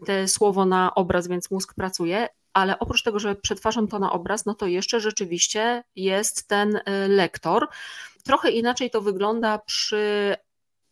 [0.06, 2.28] te słowo na obraz, więc mózg pracuje.
[2.52, 6.82] Ale oprócz tego, że przetwarzam to na obraz, no to jeszcze rzeczywiście jest ten y,
[7.08, 7.68] lektor.
[8.24, 10.36] Trochę inaczej to wygląda przy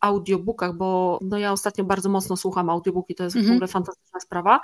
[0.01, 3.55] audiobookach, bo no ja ostatnio bardzo mocno słucham audiobooki, to jest mhm.
[3.55, 4.61] w ogóle fantastyczna sprawa.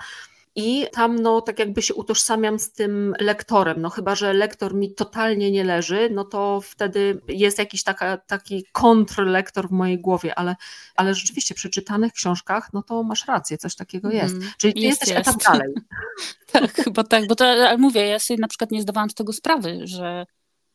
[0.56, 3.80] I tam, no, tak jakby się utożsamiam z tym lektorem.
[3.80, 8.64] No, chyba, że lektor mi totalnie nie leży, no to wtedy jest jakiś taka, taki
[8.72, 10.56] kontrlektor w mojej głowie, ale,
[10.96, 14.34] ale rzeczywiście przy czytanych książkach, no to masz rację, coś takiego jest.
[14.34, 15.28] Mm, Czyli ty jest, jesteś jest.
[15.28, 15.74] etap dalej.
[16.52, 19.32] tak, chyba tak, bo to, ale mówię, ja sobie na przykład nie zdawałam z tego
[19.32, 20.26] sprawy, że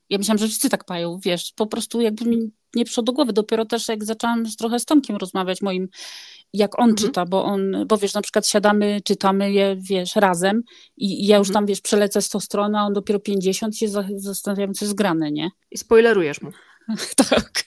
[0.09, 3.33] ja myślałam, że wszyscy tak mają, wiesz, po prostu jakby mi nie przyszło do głowy.
[3.33, 5.87] Dopiero też jak zaczęłam trochę z Tomkiem rozmawiać moim,
[6.53, 7.07] jak on mhm.
[7.07, 10.63] czyta, bo on, bo wiesz, na przykład siadamy, czytamy je, wiesz, razem
[10.97, 11.53] i, i ja już mhm.
[11.53, 15.49] tam, wiesz, przelecę 100 stron, a on dopiero 50 się zastanawiam, co jest grane, nie?
[15.71, 16.51] I spoilerujesz mu.
[17.29, 17.63] tak.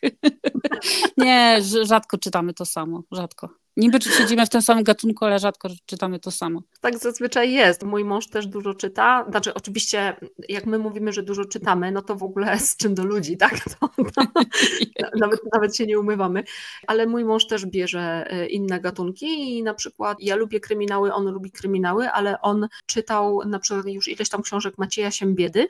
[1.16, 3.48] nie, rzadko czytamy to samo, rzadko.
[3.77, 6.62] Niby siedzimy w tym samym gatunku, ale rzadko czytamy to samo.
[6.81, 7.83] Tak zazwyczaj jest.
[7.83, 9.27] Mój mąż też dużo czyta.
[9.31, 10.16] Znaczy, oczywiście,
[10.48, 13.61] jak my mówimy, że dużo czytamy, no to w ogóle z czym do ludzi, tak?
[13.64, 13.88] To,
[15.20, 16.44] nawet, nawet się nie umywamy.
[16.87, 21.31] Ale mój mąż też bierze e, inne gatunki i na przykład ja lubię kryminały, on
[21.31, 25.68] lubi kryminały, ale on czytał na przykład już ileś tam książek Macieja Siembiedy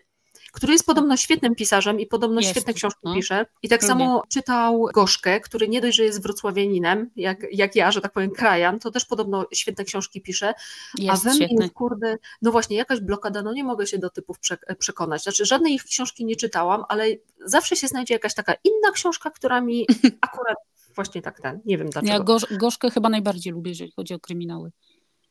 [0.55, 2.51] który jest podobno świetnym pisarzem i podobno jest.
[2.51, 3.15] świetne książki no.
[3.15, 3.47] pisze.
[3.63, 3.89] I tak Lubię.
[3.89, 8.31] samo czytał Gorzkę, który nie dość, że jest wrocławianinem, jak, jak ja, że tak powiem,
[8.31, 10.55] krajan, to też podobno świetne książki pisze.
[10.99, 14.37] Jest a we mnie kurde, no właśnie, jakaś blokada, no nie mogę się do typów
[14.79, 15.23] przekonać.
[15.23, 17.07] Znaczy, żadnej ich książki nie czytałam, ale
[17.45, 19.87] zawsze się znajdzie jakaś taka inna książka, która mi
[20.21, 20.57] akurat
[20.95, 22.13] właśnie tak ten, nie wiem dlaczego.
[22.13, 24.73] Ja gorz, Gorzkę chyba najbardziej lubię, jeżeli chodzi o kryminały.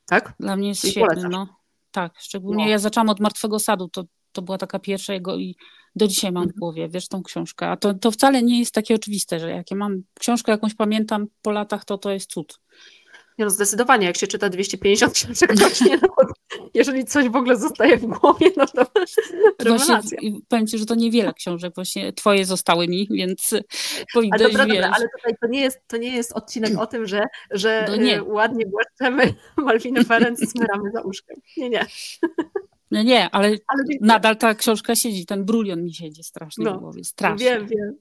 [0.05, 0.33] Tak?
[0.39, 1.47] Dla mnie jest świetny, no.
[1.91, 2.69] Tak, szczególnie no.
[2.69, 4.03] ja zaczęłam od Martwego Sadu, to
[4.33, 5.55] to była taka pierwsza jego i
[5.95, 6.59] do dzisiaj mam w mhm.
[6.59, 7.69] głowie, wiesz, tą książkę.
[7.69, 11.27] A to, to wcale nie jest takie oczywiste, że jak ja mam książkę jakąś pamiętam
[11.41, 12.59] po latach, to to jest cud.
[13.37, 16.09] Nie no, zdecydowanie, jak się czyta 250 książek rocznie, no,
[16.73, 18.85] jeżeli coś w ogóle zostaje w głowie, no to
[19.59, 20.01] rewelacja.
[20.01, 23.53] Właśnie, powiem Ci, że to niewiele książek właśnie twoje zostały mi, więc
[24.13, 27.07] powinnaś, ale dobra, dobra, ale tutaj to nie, jest, to nie jest odcinek o tym,
[27.07, 28.23] że, że no nie.
[28.23, 31.37] ładnie błaszczemy Malwinę Ferenc i smyramy za uszkiem.
[31.57, 31.85] Nie, nie.
[32.93, 36.79] No nie, ale, ale nadal ta książka siedzi, ten brulion mi siedzi strasznie no, w
[36.79, 37.45] głowie, strasznie.
[37.45, 37.97] Wiem, wiem.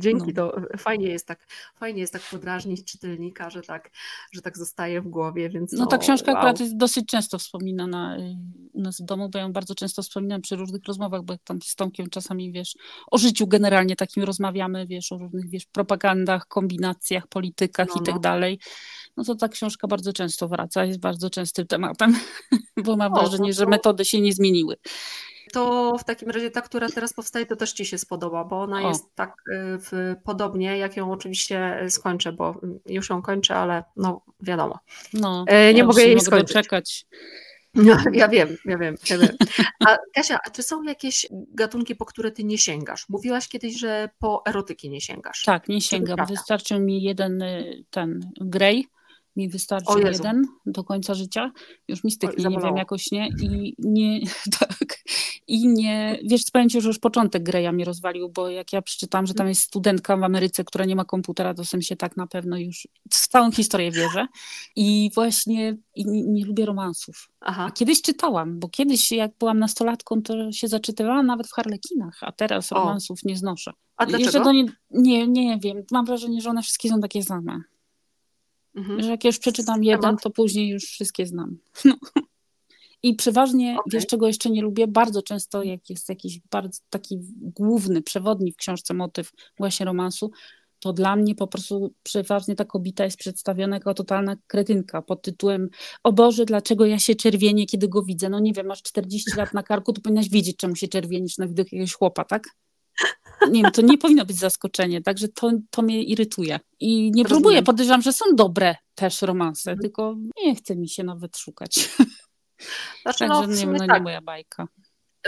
[0.00, 0.50] Dzięki, no.
[0.50, 1.46] to fajnie jest tak,
[1.76, 3.90] fajnie jest tak podrażnić czytelnika, że tak,
[4.32, 6.38] że tak zostaje w głowie, więc No, ta książka wow.
[6.38, 8.36] akurat jest dosyć często wspominana y,
[8.72, 11.74] u nas w domu, bo ją bardzo często wspominam przy różnych rozmowach, bo tam z
[11.74, 12.74] Tomkiem czasami, wiesz,
[13.10, 18.14] o życiu generalnie takim rozmawiamy, wiesz, o różnych, wiesz, propagandach, kombinacjach, politykach no, i tak
[18.14, 18.20] no.
[18.20, 18.58] dalej
[19.16, 22.16] no to ta książka bardzo często wraca, jest bardzo częstym tematem,
[22.84, 24.76] bo mam o, wrażenie, no że metody się nie zmieniły.
[25.52, 28.86] To w takim razie ta, która teraz powstaje, to też Ci się spodoba, bo ona
[28.86, 28.88] o.
[28.88, 34.22] jest tak y, w, podobnie, jak ją oczywiście skończę, bo już ją kończę, ale no
[34.40, 34.78] wiadomo.
[35.12, 36.48] No, e, nie ja mogę jej mogę skończyć.
[36.48, 37.06] Doczekać.
[37.74, 39.36] No, ja wiem, ja wiem, ja wiem.
[39.86, 43.08] A Kasia, a czy są jakieś gatunki, po które ty nie sięgasz?
[43.08, 45.42] Mówiłaś kiedyś, że po erotyki nie sięgasz.
[45.42, 46.26] Tak, nie sięgam.
[46.26, 48.86] Wystarczył mi jeden y, ten Grey
[49.36, 51.52] mi wystarczy jeden do końca życia,
[51.88, 54.20] już mi styknie, nie wiem, jakoś nie i nie,
[54.60, 54.98] tak,
[55.46, 59.26] i nie, wiesz, powiem Ci, że już początek Greya mnie rozwalił, bo jak ja przeczytałam,
[59.26, 62.26] że tam jest studentka w Ameryce, która nie ma komputera, to sam się tak na
[62.26, 64.26] pewno już w całą historię wierzę
[64.76, 67.28] i właśnie i nie, nie lubię romansów.
[67.40, 67.64] Aha.
[67.68, 72.32] A kiedyś czytałam, bo kiedyś jak byłam nastolatką, to się zaczytywałam nawet w harlekinach, a
[72.32, 73.28] teraz romansów o.
[73.28, 73.72] nie znoszę.
[73.96, 74.52] A dlaczego?
[74.52, 77.60] Jeszcze nie, nie, nie wiem, mam wrażenie, że one wszystkie są takie same.
[78.74, 79.02] Mhm.
[79.02, 81.56] Że jak już przeczytam jeden, to później już wszystkie znam.
[81.84, 81.94] No.
[83.04, 83.90] I przeważnie, okay.
[83.92, 84.86] wiesz czego jeszcze nie lubię?
[84.86, 90.30] Bardzo często jak jest jakiś bardzo taki główny, przewodni w książce motyw właśnie romansu,
[90.78, 95.68] to dla mnie po prostu przeważnie ta kobieta jest przedstawiona jako totalna kretynka pod tytułem
[96.02, 98.28] o Boże, dlaczego ja się czerwienię, kiedy go widzę?
[98.28, 101.48] No nie wiem, masz 40 lat na karku, to powinnaś wiedzieć, czemu się czerwienisz na
[101.48, 102.42] widok jakiegoś chłopa, tak?
[103.50, 106.60] Nie wiem, to nie powinno być zaskoczenie, także to, to mnie irytuje.
[106.80, 107.26] I nie Rozumiem.
[107.26, 109.82] próbuję, podejrzewam, że są dobre też romanse, mhm.
[109.82, 111.74] tylko nie chce mi się nawet szukać.
[113.02, 113.98] Znaczy, Także no, nie, no, tak.
[113.98, 114.68] nie moja bajka.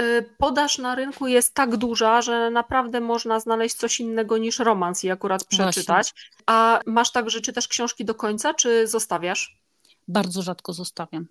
[0.00, 5.04] Y, podaż na rynku jest tak duża, że naprawdę można znaleźć coś innego niż romans
[5.04, 6.12] i akurat przeczytać.
[6.12, 6.44] Właśnie.
[6.46, 9.58] A masz tak, że czytasz książki do końca, czy zostawiasz?
[10.08, 11.26] Bardzo rzadko zostawiam.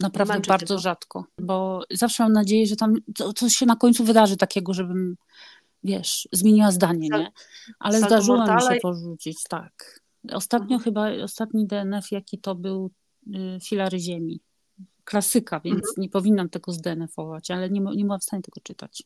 [0.00, 2.94] Naprawdę Męczy bardzo rzadko, bo zawsze mam nadzieję, że tam
[3.36, 5.16] coś się na końcu wydarzy takiego, żebym,
[5.86, 7.32] wiesz, zmieniła zdanie, nie?
[7.78, 10.00] Ale Salto zdarzyło mi się porzucić, tak.
[10.32, 10.80] Ostatnio mhm.
[10.80, 12.90] chyba, ostatni DNF, jaki to był,
[13.26, 14.40] y, Filary Ziemi
[15.04, 15.94] klasyka, więc mhm.
[15.98, 19.02] nie powinnam tego zdenefować, ale nie, nie byłam w stanie tego czytać.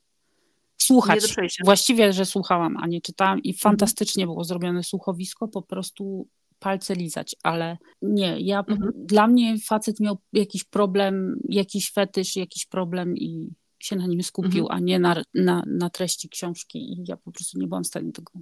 [0.76, 1.20] Słuchać.
[1.64, 3.60] Właściwie, że słuchałam, a nie czytałam i mhm.
[3.60, 8.92] fantastycznie było zrobione słuchowisko, po prostu palce lizać, ale nie, ja, mhm.
[8.94, 14.62] dla mnie facet miał jakiś problem, jakiś fetysz, jakiś problem i się na nim skupił,
[14.64, 14.76] mhm.
[14.76, 18.12] a nie na, na, na treści książki i ja po prostu nie byłam w stanie
[18.12, 18.32] tego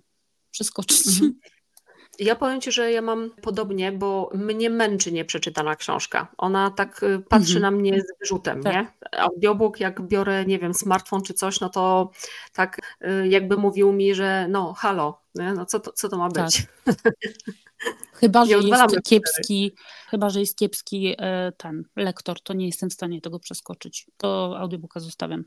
[0.51, 1.07] przeskoczyć.
[1.07, 1.41] Mhm.
[2.19, 6.29] Ja powiem Ci, że ja mam podobnie, bo mnie męczy nieprzeczytana książka.
[6.39, 7.63] Ona tak y, patrzy mhm.
[7.63, 8.75] na mnie z wyrzutem, tak.
[8.75, 8.87] nie?
[9.21, 12.11] Audiobook, jak biorę, nie wiem, smartfon czy coś, no to
[12.53, 15.53] tak y, jakby mówił mi, że no halo, nie?
[15.53, 16.67] no co to, co to ma być?
[16.85, 16.97] Tak.
[18.13, 19.73] Chyba, że jest kiepski,
[20.11, 24.07] chyba, że jest kiepski e, ten lektor, to nie jestem w stanie tego przeskoczyć.
[24.17, 25.45] To audiobooka zostawiam.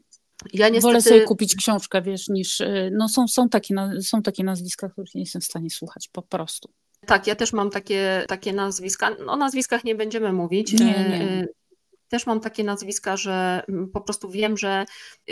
[0.53, 0.81] Ja niestety...
[0.81, 2.61] Wolę sobie kupić książkę, wiesz, niż.
[2.61, 6.21] Y, no są, są, takie, są takie nazwiska, których nie jestem w stanie słuchać, po
[6.21, 6.69] prostu.
[7.05, 9.15] Tak, ja też mam takie, takie nazwiska.
[9.27, 10.73] O nazwiskach nie będziemy mówić.
[10.73, 11.41] Nie, nie.
[11.43, 11.61] Y,
[12.11, 14.85] też mam takie nazwiska, że po prostu wiem, że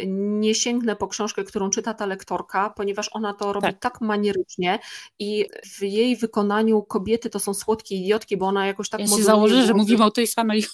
[0.08, 4.80] nie sięgnę po książkę, którą czyta ta lektorka, ponieważ ona to robi tak, tak manierycznie
[5.20, 5.46] i
[5.78, 9.02] w jej wykonaniu kobiety to są słodkie idiotki, bo ona jakoś tak...
[9.02, 10.66] Ja się założę, że mówimy o tej samej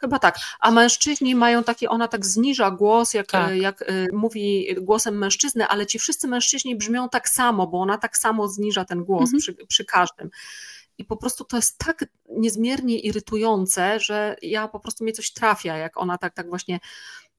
[0.00, 0.38] Chyba tak.
[0.60, 3.56] A mężczyźni mają takie, ona tak zniża głos, jak, tak.
[3.56, 8.16] jak y, mówi głosem mężczyzny, ale ci wszyscy mężczyźni brzmią tak samo, bo ona tak
[8.16, 9.38] samo zniża ten głos mhm.
[9.38, 10.30] przy, przy każdym.
[10.98, 15.76] I po prostu to jest tak niezmiernie irytujące, że ja po prostu mnie coś trafia,
[15.76, 16.80] jak ona tak, tak właśnie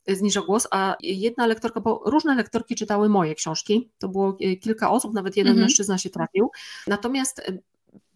[0.08, 4.92] zniża głos, a jedna lektorka, bo różne lektorki czytały moje książki, to było y, kilka
[4.92, 5.62] osób, nawet jeden mhm.
[5.62, 6.52] mężczyzna się trafił,
[6.88, 7.62] natomiast y,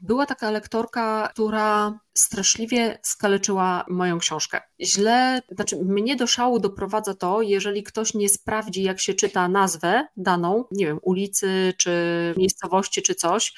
[0.02, 4.62] była taka lektorka, która straszliwie skaleczyła moją książkę.
[4.82, 10.08] Źle, znaczy mnie do szału doprowadza to, jeżeli ktoś nie sprawdzi, jak się czyta nazwę
[10.18, 13.54] daną, nie wiem, ulicy, czy miejscowości, czy coś,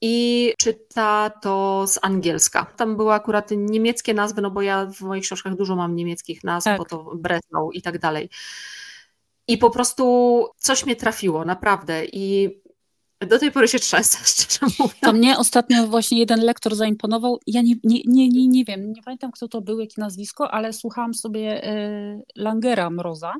[0.00, 2.64] i czyta to z angielska.
[2.76, 6.64] Tam były akurat niemieckie nazwy, no bo ja w moich książkach dużo mam niemieckich nazw,
[6.64, 6.78] tak.
[6.78, 8.30] bo to Breslau i tak dalej.
[9.48, 12.04] I po prostu coś mnie trafiło, naprawdę.
[12.04, 12.60] I
[13.26, 15.00] do tej pory się trzęsę, szczerze mówiąc.
[15.00, 17.38] To mnie ostatnio właśnie jeden lektor zaimponował.
[17.46, 20.72] Ja nie, nie, nie, nie, nie wiem, nie pamiętam kto to był, jakie nazwisko, ale
[20.72, 23.34] słuchałam sobie y, Langera Mroza.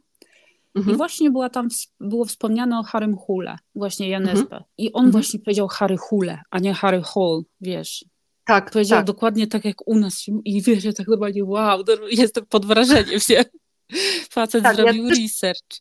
[0.74, 0.94] Mhm.
[0.94, 1.68] I właśnie była tam,
[2.00, 4.40] było wspomniane o Harrym Hule, właśnie Janesbe.
[4.40, 4.64] Mhm.
[4.78, 5.12] I on mhm.
[5.12, 8.04] właśnie powiedział Harry Hule, a nie Harry Hall, wiesz.
[8.44, 9.06] Tak, Powiedział tak.
[9.06, 10.24] dokładnie tak jak u nas.
[10.44, 13.44] I wiesz, ja tak normalnie, wow, jestem pod wrażeniem, nie?
[14.30, 15.80] Facet tak, zrobił ja research.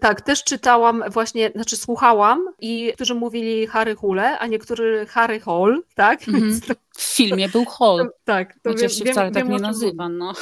[0.00, 5.82] Tak, też czytałam właśnie, znaczy słuchałam i niektórzy mówili Harry Hule, a niektórzy Harry Hall,
[5.94, 6.28] tak?
[6.28, 6.74] Mm -hmm.
[6.96, 8.10] W filmie był Hall.
[8.24, 8.54] Tak.
[8.62, 10.32] To Chociaż wiem, się wcale wiem, tak wiem, nie nazywa, no.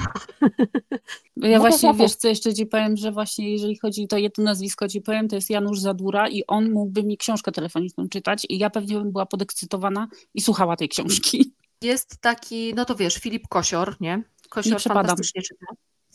[1.36, 5.00] Ja właśnie, wiesz co, jeszcze ci powiem, że właśnie jeżeli chodzi, to jedno nazwisko ci
[5.00, 8.94] powiem, to jest Janusz Zadura i on mógłby mi książkę telefoniczną czytać i ja pewnie
[8.94, 11.52] bym była podekscytowana i słuchała tej książki.
[11.82, 14.22] Jest taki, no to wiesz, Filip Kosior, nie?
[14.48, 15.66] Kosior nie fantastycznie czyta.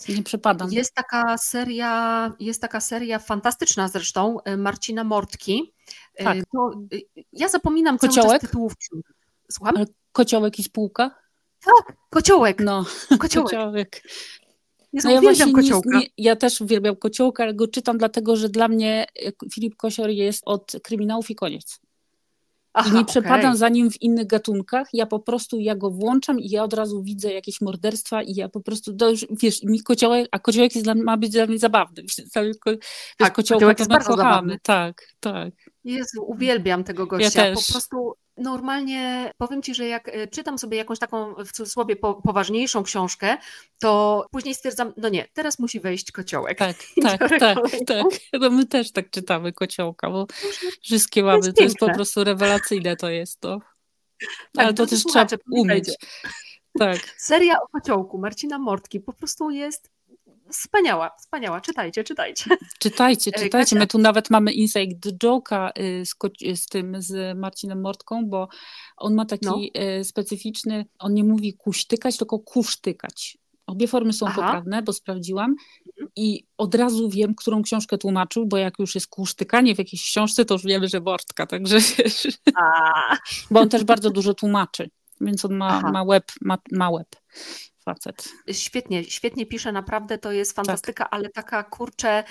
[0.10, 0.72] Nie przepadam.
[0.72, 5.74] Jest taka seria, jest taka seria fantastyczna zresztą, y, Marcina Mortki.
[6.22, 6.38] Y, tak.
[6.52, 7.02] To, y,
[7.34, 8.28] ja zapominam Kociołek?
[8.30, 8.74] cały czas tytułów
[9.52, 9.78] Słucham?
[9.78, 11.16] Ale kociołek i spółka?
[11.66, 12.60] Tak, kociołek.
[12.60, 12.86] No,
[13.20, 13.50] kociołek.
[13.50, 14.02] kociołek.
[15.04, 16.00] no ja właśnie kociołka.
[16.00, 19.06] Nie, ja też uwielbiam kociołka, ale go czytam dlatego, że dla mnie
[19.54, 21.80] Filip Kosior jest od kryminałów i koniec.
[22.74, 23.58] Aha, I nie przepadam okay.
[23.58, 24.88] za nim w innych gatunkach.
[24.94, 28.50] Ja po prostu ja go włączam i ja od razu widzę jakieś morderstwa i ja
[28.50, 31.60] po prostu, to już, wiesz, mi kociołek, a kociołek jest dla, ma być dla mnie
[31.60, 32.04] zabawny.
[32.36, 32.76] Wiesz,
[33.18, 34.30] tak, kociołek jest bardzo kochamy.
[34.30, 34.60] Zabawny.
[34.64, 35.54] Tak, tak.
[35.84, 37.48] Jezu, uwielbiam tego gościa.
[37.48, 41.96] Ja po prostu normalnie powiem Ci, że jak e, czytam sobie jakąś taką w cudzysłowie
[41.96, 43.38] po, poważniejszą książkę,
[43.80, 46.58] to później stwierdzam, no nie, teraz musi wejść kociołek.
[46.58, 48.06] Tak, tak, tak, tak.
[48.40, 50.28] No my też tak czytamy kociołka, bo
[50.84, 53.60] wszystkie mamy, to jest, to jest po prostu rewelacyjne to jest to.
[54.58, 55.90] Ale tak, to, to też trzeba umieć.
[56.80, 57.00] Tak.
[57.18, 59.93] Seria o kociołku Marcina Mortki po prostu jest
[60.54, 61.62] wspaniała, wspaniała.
[61.62, 62.46] Czytajcie, czytajcie.
[62.80, 63.76] Czytajcie, e, czytajcie.
[63.76, 66.16] My tu nawet mamy inside joke'a y, z,
[66.62, 68.48] z tym, z Marcinem Mortką, bo
[68.98, 69.82] on ma taki no.
[70.00, 73.38] Y, specyficzny, on nie mówi kuśtykać, tylko kusztykać.
[73.68, 74.36] Obie formy są Aha.
[74.36, 75.56] poprawne, bo sprawdziłam
[75.88, 76.12] mhm.
[76.16, 80.46] i od razu wiem, którą książkę tłumaczył, bo jak już jest kusztykanie w jakiejś książce,
[80.46, 82.28] to już wiemy, że Mortka, także wiesz.
[83.52, 84.90] Bo on też bardzo dużo tłumaczy,
[85.22, 87.08] więc on ma, ma web, ma, ma web
[87.84, 88.30] facet.
[88.52, 91.14] Świetnie, świetnie pisze, naprawdę to jest fantastyka, tak.
[91.14, 92.24] ale taka kurczę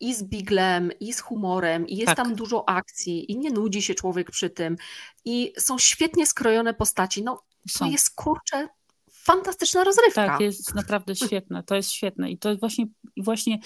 [0.00, 2.16] i z biglem, i z humorem, i jest tak.
[2.16, 4.76] tam dużo akcji, i nie nudzi się człowiek przy tym.
[5.24, 7.22] I są świetnie skrojone postaci.
[7.22, 7.84] No, są.
[7.84, 8.68] to jest kurczę
[9.10, 10.26] fantastyczna rozrywka.
[10.26, 11.62] Tak, jest naprawdę świetne.
[11.62, 12.30] To jest świetne.
[12.30, 12.86] I to jest właśnie,
[13.16, 13.58] właśnie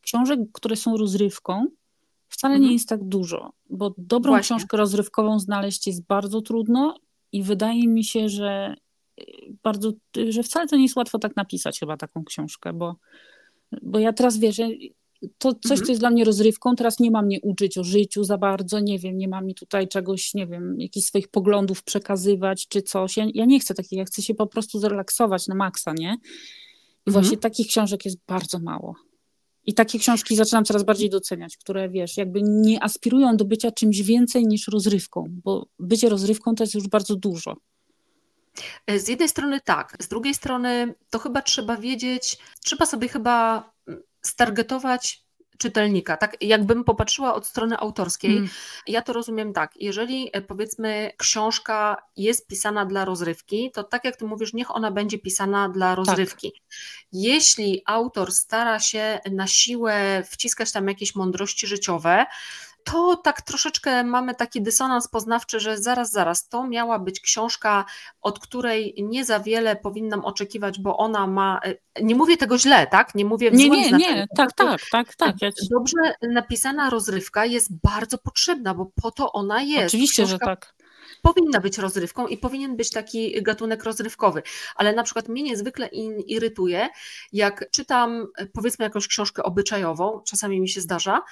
[0.00, 1.66] książek, które są rozrywką,
[2.28, 2.68] wcale mhm.
[2.68, 4.56] nie jest tak dużo, bo dobrą właśnie.
[4.56, 6.98] książkę rozrywkową znaleźć jest bardzo trudno
[7.32, 8.74] i wydaje mi się, że
[9.62, 9.92] bardzo,
[10.28, 12.96] że wcale to nie jest łatwo tak napisać chyba taką książkę, bo,
[13.82, 14.68] bo ja teraz wierzę,
[15.38, 15.86] to coś, mhm.
[15.86, 18.98] co jest dla mnie rozrywką, teraz nie ma mnie uczyć o życiu za bardzo, nie
[18.98, 23.16] wiem, nie ma mi tutaj czegoś, nie wiem, jakichś swoich poglądów przekazywać czy coś.
[23.16, 26.16] Ja, ja nie chcę takich, ja chcę się po prostu zrelaksować na maksa, nie?
[27.06, 27.12] I mhm.
[27.24, 28.94] właśnie takich książek jest bardzo mało.
[29.66, 34.02] I takie książki zaczynam coraz bardziej doceniać, które wiesz, jakby nie aspirują do bycia czymś
[34.02, 37.56] więcej niż rozrywką, bo bycie rozrywką to jest już bardzo dużo.
[38.86, 43.70] E, z jednej strony tak, z drugiej strony to chyba trzeba wiedzieć, trzeba sobie chyba
[43.88, 45.22] mm, stargetować
[45.58, 46.16] czytelnika.
[46.16, 48.48] Tak, jakbym popatrzyła od strony autorskiej, mm.
[48.86, 49.72] ja to rozumiem tak.
[49.76, 54.90] Jeżeli e, powiedzmy książka jest pisana dla rozrywki, to tak jak ty mówisz, niech ona
[54.90, 55.96] będzie pisana dla tak.
[55.96, 56.52] rozrywki.
[56.52, 56.60] Tak.
[57.12, 62.26] Jeśli autor stara się na siłę wciskać tam jakieś mądrości życiowe,
[62.84, 67.84] to tak troszeczkę mamy taki dysonans poznawczy, że zaraz, zaraz, to miała być książka,
[68.20, 72.86] od której nie za wiele powinnam oczekiwać, bo ona ma, e, nie mówię tego źle,
[72.86, 73.14] tak?
[73.14, 74.14] Nie mówię w Nie, nie, znaczeniu.
[74.14, 75.36] nie, tak, tak, tak, tak.
[75.70, 79.86] Dobrze napisana rozrywka jest bardzo potrzebna, bo po to ona jest.
[79.86, 80.74] Oczywiście, książka, że tak
[81.22, 84.42] powinna być rozrywką i powinien być taki gatunek rozrywkowy.
[84.76, 85.86] Ale na przykład mnie niezwykle
[86.26, 86.88] irytuje,
[87.32, 91.22] jak czytam powiedzmy jakąś książkę obyczajową, czasami mi się zdarza,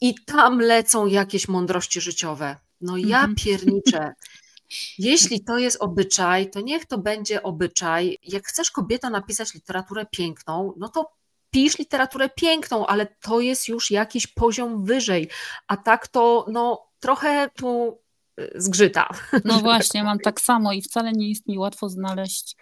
[0.00, 2.56] i tam lecą jakieś mądrości życiowe.
[2.80, 3.34] No ja mhm.
[3.34, 4.12] pierniczę.
[4.98, 8.18] Jeśli to jest obyczaj, to niech to będzie obyczaj.
[8.22, 11.12] Jak chcesz kobieta napisać literaturę piękną, no to
[11.50, 15.28] pisz literaturę piękną, ale to jest już jakiś poziom wyżej.
[15.68, 17.98] A tak to no trochę tu
[18.40, 19.08] y, zgrzyta.
[19.44, 22.56] No właśnie, mam tak samo i wcale nie jest mi łatwo znaleźć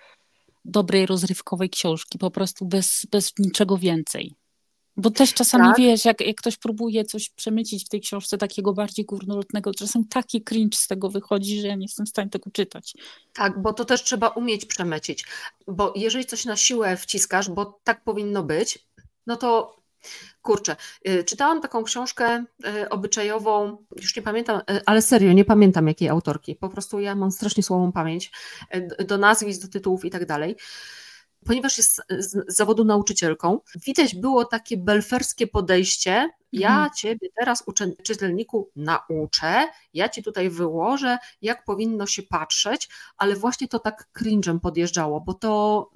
[0.64, 4.34] dobrej rozrywkowej książki, po prostu bez, bez niczego więcej.
[4.98, 5.78] Bo też czasami tak?
[5.78, 10.42] wiesz, jak, jak ktoś próbuje coś przemycić w tej książce takiego bardziej górnolotnego, czasem taki
[10.42, 12.94] cringe z tego wychodzi, że ja nie jestem w stanie tego czytać.
[13.34, 15.24] Tak, bo to też trzeba umieć przemycić.
[15.66, 18.78] Bo jeżeli coś na siłę wciskasz, bo tak powinno być,
[19.26, 19.78] no to
[20.42, 20.76] kurczę,
[21.08, 26.08] y, czytałam taką książkę y, obyczajową, już nie pamiętam, y, ale serio, nie pamiętam jakiej
[26.08, 26.54] autorki.
[26.54, 28.30] Po prostu ja mam strasznie słabą pamięć
[29.06, 30.56] do nazwisk, do tytułów i tak dalej
[31.46, 36.30] ponieważ jest z zawodu nauczycielką, widać było takie belferskie podejście.
[36.52, 36.90] Ja mhm.
[36.96, 37.64] ciebie teraz,
[38.02, 44.60] czytelniku, nauczę, ja ci tutaj wyłożę, jak powinno się patrzeć, ale właśnie to tak cringe'em
[44.60, 45.90] podjeżdżało, bo to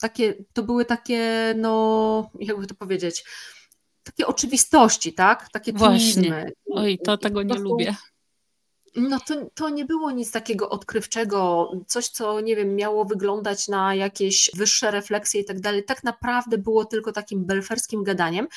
[0.00, 3.24] takie, to były takie, no, jakby to powiedzieć,
[4.02, 5.48] takie oczywistości, tak?
[5.52, 6.52] Takie Właśnie.
[6.70, 7.96] Oj, to tego nie lubię.
[8.96, 13.94] No to, to nie było nic takiego odkrywczego, coś, co nie wiem, miało wyglądać na
[13.94, 15.84] jakieś wyższe refleksje i tak dalej.
[15.84, 18.48] Tak naprawdę było tylko takim belferskim gadaniem.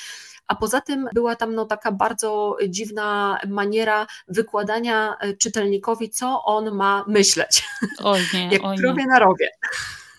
[0.46, 6.74] A poza tym była tam no, taka bardzo dziwna maniera wykładania e, czytelnikowi, co on
[6.74, 7.64] ma myśleć.
[7.98, 9.48] Oj nie, Jak oj robię na rowie.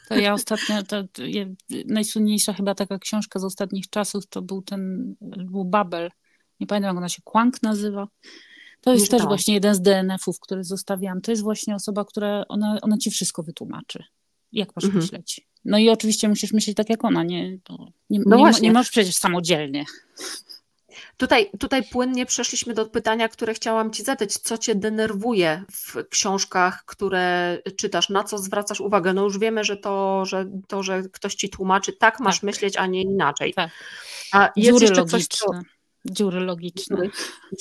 [0.09, 1.23] To ja ostatnio, to, to,
[1.85, 6.09] najsłynniejsza chyba taka książka z ostatnich czasów to był ten, był Babel.
[6.59, 8.07] Nie pamiętam jak ona się, Kłank nazywa.
[8.83, 11.21] To jest też właśnie jeden z DNF-ów, który zostawiam.
[11.21, 14.03] To jest właśnie osoba, która ona, ona ci wszystko wytłumaczy.
[14.51, 15.01] Jak masz mhm.
[15.03, 15.41] myśleć?
[15.65, 17.51] No i oczywiście musisz myśleć tak jak ona, nie,
[18.09, 19.85] nie, no nie, nie możesz przecież samodzielnie.
[21.17, 24.33] Tutaj, tutaj płynnie przeszliśmy do pytania, które chciałam Ci zadać.
[24.33, 28.09] Co Cię denerwuje w książkach, które czytasz?
[28.09, 29.13] Na co zwracasz uwagę?
[29.13, 32.43] No już wiemy, że to, że, to, że ktoś Ci tłumaczy, tak masz tak.
[32.43, 33.53] myśleć, a nie inaczej.
[33.53, 33.71] Tak.
[34.31, 35.19] A jest Dziury jeszcze logiczne.
[35.19, 35.45] coś, co...
[36.05, 36.97] Dziury logiczne.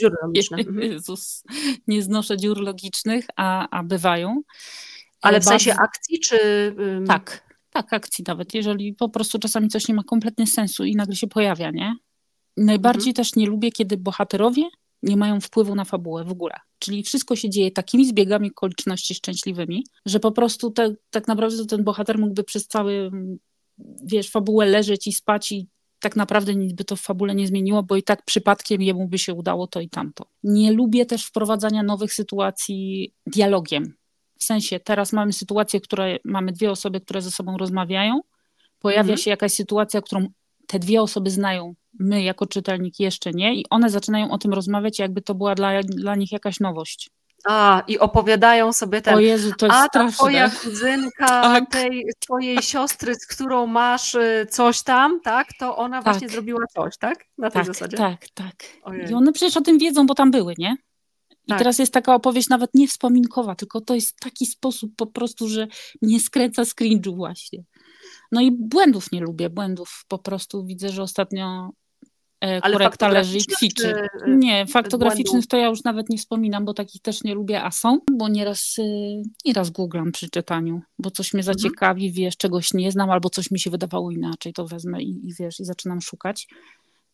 [0.00, 0.58] Dziury logiczne.
[0.58, 0.92] Mhm.
[0.92, 1.42] Jezus,
[1.86, 4.42] nie znoszę dziur logicznych, a, a bywają.
[5.20, 6.38] Ale w sensie akcji, czy.
[7.06, 8.54] Tak, tak, akcji nawet.
[8.54, 11.94] Jeżeli po prostu czasami coś nie ma kompletnie sensu i nagle się pojawia, nie?
[12.56, 13.14] Najbardziej mhm.
[13.14, 14.62] też nie lubię, kiedy bohaterowie
[15.02, 16.54] nie mają wpływu na fabułę w ogóle.
[16.78, 21.84] Czyli wszystko się dzieje takimi zbiegami okoliczności szczęśliwymi, że po prostu te, tak naprawdę ten
[21.84, 23.10] bohater mógłby przez cały,
[24.04, 25.68] wiesz, fabułę leżeć i spać i
[26.02, 29.18] tak naprawdę nic by to w fabule nie zmieniło, bo i tak przypadkiem jemu by
[29.18, 30.24] się udało to i tamto.
[30.42, 33.94] Nie lubię też wprowadzania nowych sytuacji dialogiem.
[34.38, 38.20] W sensie teraz mamy sytuację, w której mamy dwie osoby, które ze sobą rozmawiają,
[38.78, 39.18] pojawia mhm.
[39.18, 40.26] się jakaś sytuacja, którą
[40.66, 44.98] te dwie osoby znają, my jako czytelnik jeszcze nie, i one zaczynają o tym rozmawiać,
[44.98, 47.10] jakby to była dla, dla nich jakaś nowość.
[47.44, 49.14] A, i opowiadają sobie ten.
[49.14, 50.12] O Jezu, to jest a straszne.
[50.12, 51.70] twoja kuzynka tak.
[51.70, 55.48] tej twojej siostry, z którą masz y, coś tam, tak?
[55.58, 56.04] To ona tak.
[56.04, 57.24] właśnie zrobiła coś, tak?
[57.38, 57.96] Na tej tak, zasadzie.
[57.96, 58.54] Tak, tak.
[58.82, 59.10] Ojej.
[59.10, 60.76] I one przecież o tym wiedzą, bo tam były, nie?
[61.46, 61.58] I tak.
[61.58, 65.66] teraz jest taka opowieść nawet nie wspominkowa, tylko to jest taki sposób po prostu, że
[66.02, 67.64] mnie skręca z cringe'u właśnie.
[68.32, 71.70] No i błędów nie lubię, błędów po prostu widzę, że ostatnio
[72.42, 73.94] e, Ale korekta leży i kwiczy.
[74.28, 77.98] Nie, faktograficznych to ja już nawet nie wspominam, bo takich też nie lubię, a są,
[78.12, 81.58] bo nieraz, y, nieraz googlam przy czytaniu, bo coś mnie mhm.
[81.58, 85.34] zaciekawi, wiesz, czegoś nie znam, albo coś mi się wydawało inaczej, to wezmę i, i
[85.38, 86.48] wiesz, i zaczynam szukać.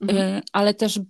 [0.01, 0.19] Mhm.
[0.19, 1.01] E, ale też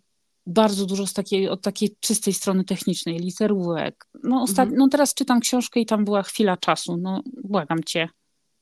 [0.46, 4.06] bardzo dużo z takiej, od takiej czystej strony technicznej, literówek.
[4.24, 4.64] No, ostat...
[4.64, 4.78] Mhm.
[4.78, 8.08] no teraz czytam książkę i tam była chwila czasu, no błagam cię.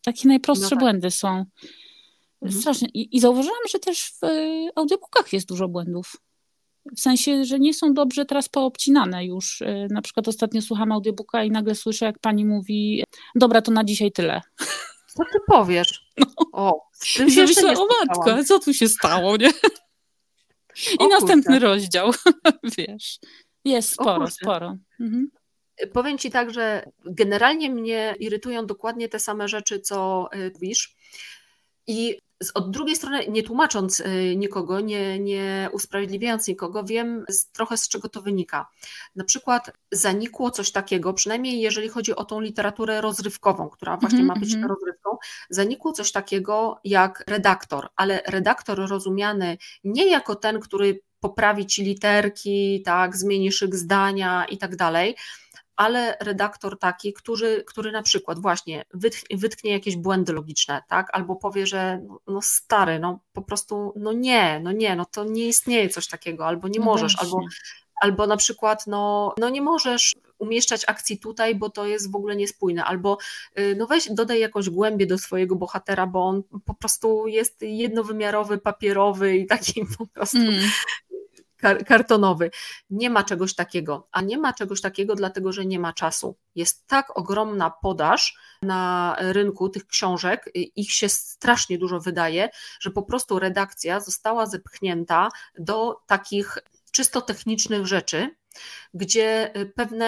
[0.05, 0.79] Takie najprostsze no tak.
[0.79, 1.45] błędy są.
[2.43, 2.61] Mhm.
[2.61, 2.89] Strasznie.
[2.95, 6.17] I, I zauważyłam, że też w y, audiobookach jest dużo błędów.
[6.97, 9.61] W sensie, że nie są dobrze teraz poobcinane już.
[9.61, 13.85] Y, na przykład ostatnio słucham audiobooka i nagle słyszę, jak pani mówi, dobra, to na
[13.85, 14.41] dzisiaj tyle.
[15.09, 16.07] Co ty powiesz?
[16.19, 16.27] No.
[16.53, 19.51] O, tym się myślę, o matko, co tu się stało, nie?
[20.93, 21.67] I o, następny kurczę.
[21.67, 22.11] rozdział,
[22.79, 23.19] wiesz.
[23.65, 24.77] Jest sporo, sporo.
[25.01, 25.31] Mhm.
[25.93, 30.97] Powiem Ci tak, że generalnie mnie irytują dokładnie te same rzeczy, co y, mówisz.
[31.87, 32.19] I
[32.55, 37.89] od drugiej strony, nie tłumacząc y, nikogo, nie, nie usprawiedliwiając nikogo, wiem z, trochę z
[37.89, 38.67] czego to wynika.
[39.17, 44.31] Na przykład zanikło coś takiego, przynajmniej jeżeli chodzi o tą literaturę rozrywkową, która właśnie mm
[44.31, 44.35] -hmm.
[44.35, 44.69] ma być -hmm.
[44.69, 45.17] rozrywką,
[45.51, 52.83] zanikło coś takiego jak redaktor, ale redaktor rozumiany nie jako ten, który poprawi ci literki,
[52.85, 55.17] tak, zmieni szyk zdania i tak dalej,
[55.77, 58.85] ale redaktor taki, który, który na przykład właśnie
[59.31, 61.09] wytknie jakieś błędy logiczne, tak?
[61.13, 65.25] Albo powie, że no, no, stary, no po prostu, no nie, no nie, no to
[65.25, 67.41] nie istnieje coś takiego, albo nie no możesz, albo,
[68.01, 72.37] albo na przykład, no, no nie możesz umieszczać akcji tutaj, bo to jest w ogóle
[72.37, 73.19] niespójne, albo
[73.59, 78.59] y, no weź dodaj jakąś głębię do swojego bohatera, bo on po prostu jest jednowymiarowy,
[78.59, 80.71] papierowy i taki po prostu mm
[81.87, 82.51] kartonowy.
[82.91, 86.37] Nie ma czegoś takiego, a nie ma czegoś takiego, dlatego że nie ma czasu.
[86.55, 92.49] Jest tak ogromna podaż na rynku tych książek, ich się strasznie dużo wydaje,
[92.81, 95.29] że po prostu redakcja została zepchnięta
[95.59, 96.59] do takich
[96.93, 98.31] czysto technicznych rzeczy,
[98.95, 100.07] gdzie pewne,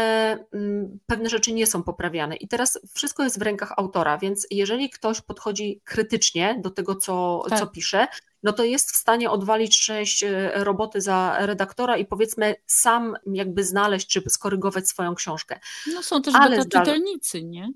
[0.52, 2.36] mm, pewne rzeczy nie są poprawiane.
[2.36, 7.44] I teraz wszystko jest w rękach autora, więc jeżeli ktoś podchodzi krytycznie do tego, co,
[7.48, 7.58] tak.
[7.58, 8.06] co pisze,
[8.42, 13.64] no to jest w stanie odwalić część e, roboty za redaktora i powiedzmy sam jakby
[13.64, 15.60] znaleźć czy skorygować swoją książkę.
[15.94, 17.68] No są też Ale czytelnicy, nie?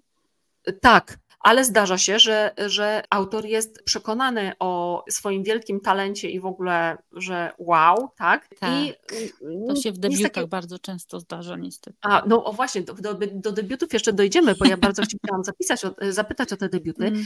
[0.80, 6.46] Tak, ale zdarza się, że, że autor jest przekonany o swoim wielkim talencie i w
[6.46, 8.48] ogóle, że wow, tak?
[8.60, 8.70] tak.
[8.70, 8.94] I
[9.68, 10.48] to się w debiutach taki...
[10.48, 11.96] bardzo często zdarza niestety.
[12.02, 15.84] A, no o właśnie, do, do, do, debiutów jeszcze dojdziemy, bo ja bardzo chciałam zapisać,
[15.84, 17.24] o, zapytać o te debiuty, mm.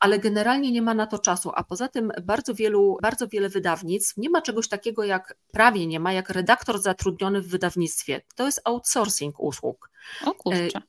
[0.00, 4.16] ale generalnie nie ma na to czasu, a poza tym bardzo wielu, bardzo wiele wydawnictw
[4.16, 8.22] nie ma czegoś takiego jak, prawie nie ma, jak redaktor zatrudniony w wydawnictwie.
[8.34, 9.90] To jest outsourcing usług.
[10.24, 10.82] O kurczę.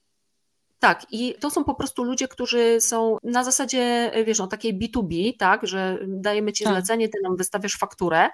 [0.80, 5.38] Tak, i to są po prostu ludzie, którzy są na zasadzie, wiesz, no, takiej B2B,
[5.38, 6.74] tak, że dajemy ci tak.
[6.74, 8.30] zlecenie, ty nam wystawiasz fakturę.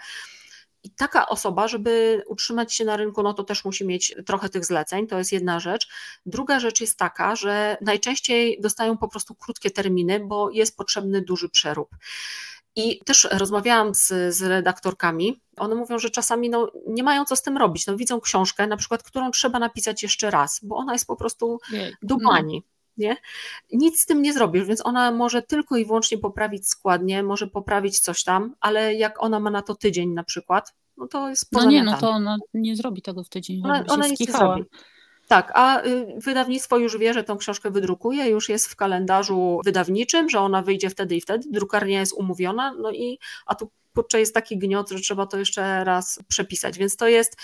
[0.84, 4.66] I taka osoba, żeby utrzymać się na rynku, no to też musi mieć trochę tych
[4.66, 5.88] zleceń, to jest jedna rzecz.
[6.26, 11.50] Druga rzecz jest taka, że najczęściej dostają po prostu krótkie terminy, bo jest potrzebny duży
[11.50, 11.90] przerób.
[12.76, 15.42] I też rozmawiałam z, z redaktorkami.
[15.58, 17.88] One mówią, że czasami no, nie mają co z tym robić.
[17.88, 21.60] No, widzą książkę, na przykład, którą trzeba napisać jeszcze raz, bo ona jest po prostu
[22.02, 22.64] do bani.
[22.98, 23.18] Nie?
[23.72, 28.00] Nic z tym nie zrobisz, więc ona może tylko i wyłącznie poprawić składnie, może poprawić
[28.00, 31.66] coś tam, ale jak ona ma na to tydzień na przykład, no to jest No
[31.66, 33.62] nie, no to ona nie zrobi tego w tydzień.
[33.66, 34.64] Ona, ona nic nie zrobi.
[35.34, 40.30] Tak, a y, wydawnictwo już wie, że tą książkę wydrukuje, już jest w kalendarzu wydawniczym,
[40.30, 44.34] że ona wyjdzie wtedy i wtedy, drukarnia jest umówiona, no i a tu kurczę jest
[44.34, 47.38] taki gniot, że trzeba to jeszcze raz przepisać, więc to jest,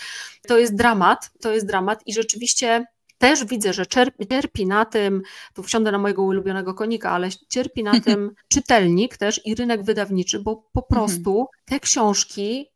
[0.48, 2.86] to jest dramat, to jest dramat i rzeczywiście
[3.18, 5.22] też widzę, że czerpi, cierpi na tym,
[5.54, 10.40] tu wsiądę na mojego ulubionego konika, ale cierpi na tym czytelnik też i rynek wydawniczy,
[10.40, 10.86] bo po mhm.
[10.90, 12.72] prostu te książki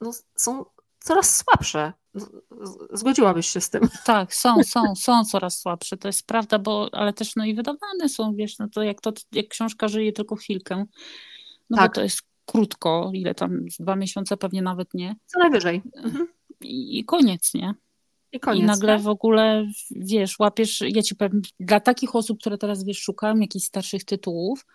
[0.00, 0.64] no, są
[1.00, 1.92] coraz słabsze.
[2.92, 3.88] Zgodziłabyś się z tym?
[4.04, 8.08] Tak, są, są, są coraz słabsze, to jest prawda, bo, ale też no i wydawane
[8.08, 10.84] są, wiesz, no to jak, to, jak książka żyje tylko chwilkę,
[11.70, 11.90] no tak.
[11.90, 15.16] bo to jest krótko, ile tam, dwa miesiące pewnie nawet nie.
[15.26, 15.82] Co najwyżej.
[15.96, 16.26] Mhm.
[16.60, 17.74] I, I koniec, nie?
[18.32, 19.02] I, koniec, I nagle tak?
[19.02, 23.64] w ogóle, wiesz, łapiesz, ja ci powiem, dla takich osób, które teraz, wiesz, szukają jakichś
[23.64, 24.66] starszych tytułów,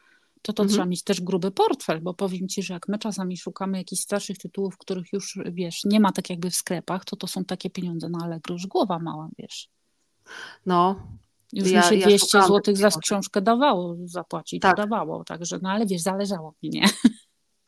[0.42, 0.70] to to Mhm.
[0.74, 4.38] trzeba mieć też gruby portfel, bo powiem ci, że jak my czasami szukamy jakichś starszych
[4.38, 8.10] tytułów, których już, wiesz, nie ma tak jakby w sklepach, to to są takie pieniądze
[8.10, 9.70] na Allegro, już głowa mała, wiesz.
[10.66, 10.96] No,
[11.54, 14.78] Już Ja- mi się ja 200 szukałam zł za książkę dawało zapłacić, Tak.
[14.78, 16.86] dawało, także, no ale wiesz, zależało mi, nie?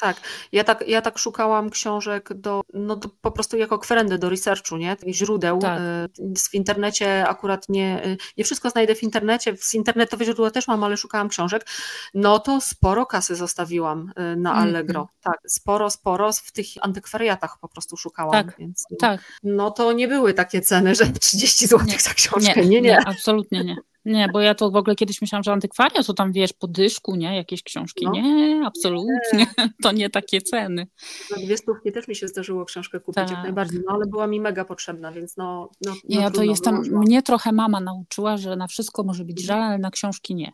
[0.03, 0.17] Tak.
[0.51, 4.77] Ja tak, ja tak szukałam książek do, no do, po prostu jako kwerendy do researchu,
[4.77, 4.95] nie?
[5.07, 5.59] Źródeł.
[5.59, 5.79] Tak.
[5.79, 10.67] Y, W internecie akurat nie, y, nie wszystko znajdę w internecie, z internetowe źródła też
[10.67, 11.65] mam, ale szukałam książek.
[12.13, 14.57] No to sporo kasy zostawiłam y, na Mhm.
[14.69, 15.09] Allegro.
[15.21, 18.31] Tak, sporo, sporo w tych antykwariatach po prostu szukałam.
[18.31, 22.61] Tak, Więc, Tak, No to nie były takie ceny, że 30 zł Nie, za książkę.
[22.61, 23.07] nie, Nie, nie.
[23.07, 23.75] absolutnie nie.
[24.05, 27.15] Nie, bo ja to w ogóle kiedyś myślałam, że antykwaria to tam, wiesz, po dyszku,
[27.15, 27.35] nie?
[27.35, 28.05] Jakieś książki.
[28.05, 28.11] No.
[28.11, 29.47] Nie, absolutnie.
[29.83, 30.87] To nie takie ceny.
[31.29, 33.29] Za dwie stówki też mi się zdarzyło książkę kupić Tak.
[33.31, 36.73] jak najbardziej, no ale była mi mega potrzebna, więc no, no, no ja to jestem,
[36.73, 37.01] wyłożyłam.
[37.01, 40.51] mnie trochę mama nauczyła, że na wszystko może być żal, ale na książki nie.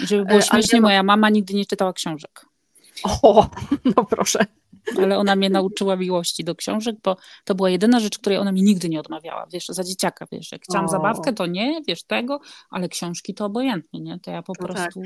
[0.00, 2.46] Żeby było E, śmiesznie, ja- moja mama nigdy nie czytała książek.
[3.22, 3.48] O,
[3.96, 4.46] no proszę.
[4.98, 8.62] Ale ona mnie nauczyła miłości do książek, bo to była jedyna rzecz, której ona mi
[8.62, 9.46] nigdy nie odmawiała.
[9.52, 10.88] Wiesz, za dzieciaka, wiesz, jak chciałam O.
[10.88, 14.18] zabawkę, to nie, wiesz, tego, ale książki to obojętnie, nie?
[14.20, 14.76] To ja po No tak.
[14.76, 15.00] prostu...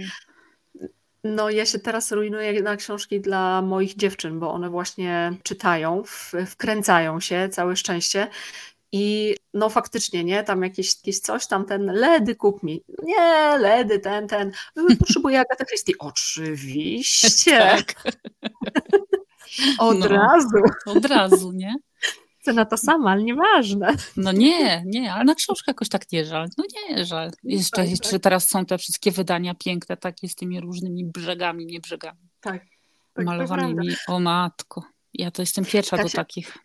[1.25, 6.03] No ja się teraz rujnuję na książki dla moich dziewczyn, bo one właśnie czytają,
[6.47, 8.29] wkręcają się, całe szczęście.
[8.97, 12.83] I no faktycznie, nie, tam jakieś, jakieś coś tam, ten ledy kup mi.
[13.03, 14.53] Nie, ledy, ten, ten.
[14.99, 15.93] Potrzebuję Agatę Christie.
[15.99, 17.95] Oczywiście, Tak,
[19.79, 20.09] od No.
[20.09, 20.57] razu.
[20.87, 21.75] od razu, nie?
[22.43, 23.95] Cena ta sama, ale nieważne.
[24.17, 26.49] No nie, nie, ale na książkę jakoś tak nie żal.
[26.59, 27.31] No nie żal.
[27.45, 28.21] Jeszcze, Tak, jeszcze tak.
[28.23, 32.63] teraz są te wszystkie wydania piękne, takie z tymi różnymi brzegami, nie brzegami, Tak.
[33.15, 33.89] to malowanymi.
[34.09, 34.83] O matko.
[35.15, 36.59] Ja to jestem pierwsza do Kasia, takich.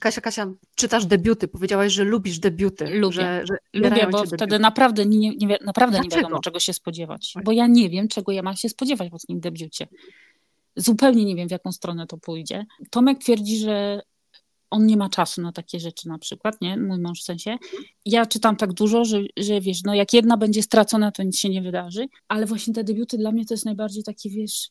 [0.00, 1.48] Kasia, Kasia, czytasz debiuty.
[1.48, 2.84] Powiedziałaś, że lubisz debiuty.
[2.98, 3.14] Lubię.
[3.14, 4.58] Że, że Lubię, bo wtedy debiuty.
[4.58, 7.32] naprawdę nie, nie, naprawdę nie wiadomo, czego się spodziewać.
[7.34, 7.44] Tak.
[7.44, 9.88] Bo ja nie wiem, czego ja mam się spodziewać po tym debiucie.
[10.78, 12.66] Zupełnie nie wiem, w jaką stronę to pójdzie.
[12.90, 14.02] Tomek twierdzi, że
[14.70, 16.76] on nie ma czasu na takie rzeczy na przykład, nie?
[16.76, 17.56] Mój mąż w sensie.
[18.04, 21.48] Ja czytam tak dużo, że, że wiesz, no jak jedna będzie stracona, to nic się
[21.48, 24.70] nie wydarzy, ale właśnie te debiuty dla mnie to jest najbardziej taki, wiesz,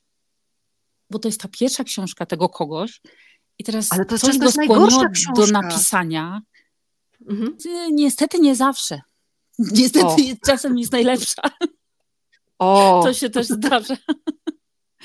[1.10, 3.02] bo to jest ta pierwsza książka tego kogoś
[3.60, 5.04] i teraz Ale to jest coś go skłoniło
[5.36, 6.42] do napisania.
[7.30, 7.58] Mhm.
[7.58, 9.02] Ty, Niestety nie zawsze.
[9.60, 10.46] Niestety O.
[10.46, 11.42] czasem jest najlepsza.
[12.60, 13.98] O, To się też zdarza.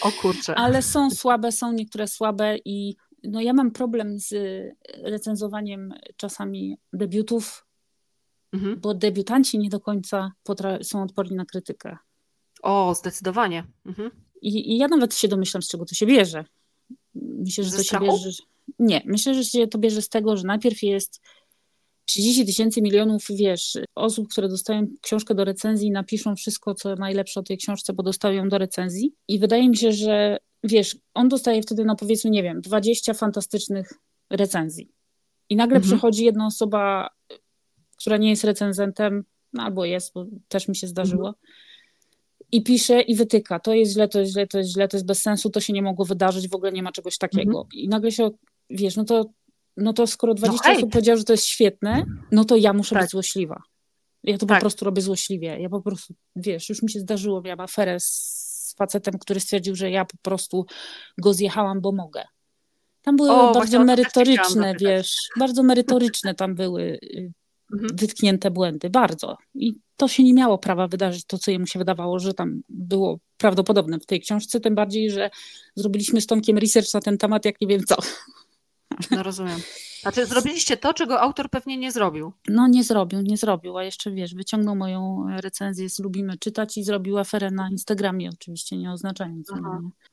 [0.02, 0.54] o kurczę.
[0.54, 4.34] Ale są słabe, są niektóre słabe i no ja mam problem z
[5.02, 7.66] recenzowaniem czasami debiutów,
[8.52, 8.80] Mhm.
[8.80, 10.32] bo debiutanci nie do końca
[10.82, 11.96] są odporni na krytykę.
[12.62, 13.64] O, zdecydowanie.
[13.86, 14.10] Mhm.
[14.42, 16.44] I, I ja nawet się domyślam, z czego to się bierze.
[17.14, 18.06] Myślę, że Ze to się strachu?
[18.06, 18.30] bierze.
[18.78, 21.20] Nie, myślę, że się to bierze z tego, że najpierw jest
[22.04, 27.42] 30 tysięcy milionów, wiesz, osób, które dostają książkę do recenzji napiszą wszystko, co najlepsze o
[27.42, 29.14] tej książce, bo dostają ją do recenzji.
[29.28, 33.92] I wydaje mi się, że wiesz, on dostaje wtedy, no powiedzmy, nie wiem, 20 fantastycznych
[34.30, 34.88] recenzji.
[35.48, 35.90] I nagle Mhm.
[35.92, 37.08] przychodzi jedna osoba,
[37.96, 41.34] która nie jest recenzentem, no albo jest, bo też mi się zdarzyło.
[42.52, 45.06] I pisze i wytyka, to jest źle, to jest źle, to jest źle, to jest
[45.06, 47.66] bez sensu, to się nie mogło wydarzyć, w ogóle nie ma czegoś takiego.
[47.74, 48.30] I nagle się,
[48.70, 49.30] wiesz, no to,
[49.76, 50.78] no to skoro 20 hejt.
[50.78, 53.02] osób powiedziało, że to jest świetne, no to ja muszę Tak.
[53.04, 53.62] być złośliwa.
[54.24, 54.58] Ja to Tak.
[54.58, 55.60] po prostu robię złośliwie.
[55.60, 59.90] Ja po prostu, wiesz, już mi się zdarzyło, miałam aferę z facetem, który stwierdził, że
[59.90, 60.66] ja po prostu
[61.18, 62.22] go zjechałam, bo mogę.
[63.02, 67.32] Tam były O, bardzo merytoryczne, wiesz, bardzo merytoryczne tam były y,
[67.72, 67.96] Mhm.
[67.96, 69.36] wytknięte błędy, bardzo.
[69.54, 73.18] I to się nie miało prawa wydarzyć, to co jemu się wydawało, że tam było
[73.36, 75.30] prawdopodobne w tej książce, tym bardziej, że
[75.76, 77.96] zrobiliśmy z Tomkiem research na ten temat, jak nie wiem co.
[79.10, 79.60] No rozumiem.
[80.00, 82.32] Znaczy zrobiliście to, czego autor pewnie nie zrobił.
[82.48, 86.84] No nie zrobił, nie zrobił, a jeszcze wiesz, wyciągnął moją recenzję z Lubimy Czytać i
[86.84, 89.62] zrobił aferę na Instagramie, oczywiście nie oznaczając mnie.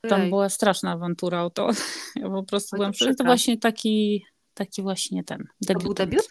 [0.08, 1.70] Tam była straszna awantura o to.
[2.16, 4.24] Ja po prostu byłam, to, to właśnie taki,
[4.54, 5.82] taki właśnie ten To debiut.
[5.82, 6.28] był debiut?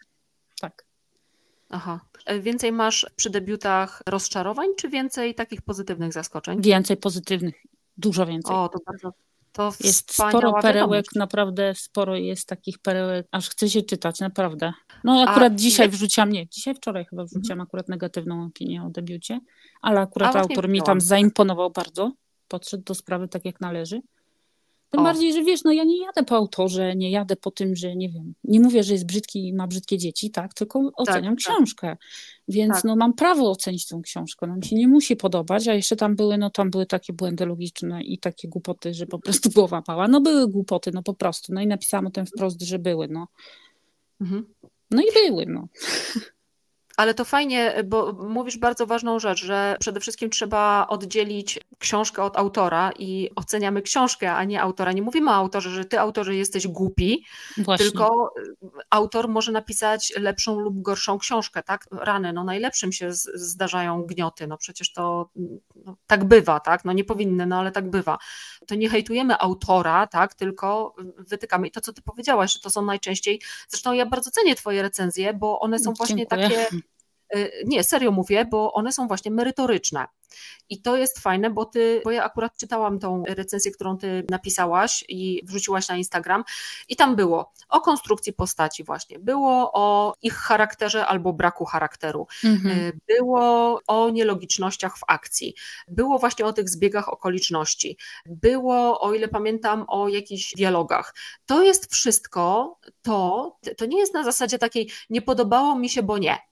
[0.62, 0.86] Tak.
[1.70, 2.00] Aha.
[2.26, 6.62] E, Więcej masz przy debiutach rozczarowań, czy więcej takich pozytywnych zaskoczeń?
[6.62, 7.56] Więcej pozytywnych,
[7.98, 8.56] dużo więcej.
[8.56, 9.14] O, to bardzo.
[9.52, 11.10] To Jest sporo perełek, wiadomość.
[11.16, 14.74] naprawdę sporo jest takich perełek, aż chce się czytać, naprawdę.
[15.04, 18.90] No akurat A dzisiaj jak- wrzuciłam, nie, dzisiaj, wczoraj chyba wrzuciłam akurat negatywną opinię o
[18.90, 19.40] debiucie,
[19.82, 22.12] ale akurat A, autor mi tam zaimponował bardzo,
[22.48, 24.02] podszedł do sprawy tak jak należy.
[24.90, 25.04] Tym o.
[25.04, 28.10] bardziej, że wiesz, no ja nie jadę po autorze, nie jadę po tym, że nie
[28.10, 31.56] wiem, nie mówię, że jest brzydki i ma brzydkie dzieci, tak, tylko oceniam tak, tak.
[31.56, 31.88] książkę.
[31.88, 32.00] Tak.
[32.48, 32.84] Więc tak.
[32.84, 36.16] no mam prawo ocenić tą książkę, no mi się nie musi podobać, a jeszcze tam
[36.16, 40.08] były, no tam były takie błędy logiczne i takie głupoty, że po prostu głowa pała.
[40.08, 41.54] No były głupoty, no po prostu.
[41.54, 43.28] No i napisałam o tym wprost, że były, no.
[44.22, 44.46] Mhm.
[44.92, 45.68] No i były, no.
[47.00, 52.38] Ale to fajnie, bo mówisz bardzo ważną rzecz, że przede wszystkim trzeba oddzielić książkę od
[52.38, 54.92] autora i oceniamy książkę, a nie autora.
[54.92, 57.26] Nie mówimy o autorze, że ty autorze jesteś głupi,
[57.58, 57.86] Właśnie.
[57.86, 58.34] tylko
[58.90, 61.88] autor może napisać lepszą lub gorszą książkę, tak?
[61.92, 65.30] Rany, no najlepszym się zdarzają gnioty, no przecież to
[65.86, 66.86] no, tak bywa, tak?
[66.86, 68.18] No nie powinny, no ale tak bywa.
[68.68, 70.34] To nie hejtujemy autora, tak?
[70.34, 71.68] Tylko wytykamy.
[71.68, 75.34] I to, co ty powiedziałaś, że to są najczęściej, zresztą ja bardzo cenię twoje recenzje,
[75.34, 76.50] bo one są właśnie Dziękuję.
[76.50, 76.89] takie Y,
[77.66, 80.08] nie, serio mówię, bo one są właśnie merytoryczne.
[80.70, 85.06] I to jest fajne, bo ty, bo ja akurat czytałam tą recenzję, którą ty napisałaś
[85.08, 86.44] i wrzuciłaś na Instagram,
[86.90, 92.80] i tam było o konstrukcji postaci, właśnie, było o ich charakterze albo braku charakteru, mhm.
[92.80, 95.56] Y, było o nielogicznościach w akcji,
[95.88, 101.16] było właśnie o tych zbiegach okoliczności, było, o ile pamiętam, o jakichś dialogach.
[101.46, 106.18] To jest wszystko to, to nie jest na zasadzie takiej, nie podobało mi się, bo
[106.18, 106.49] nie Y,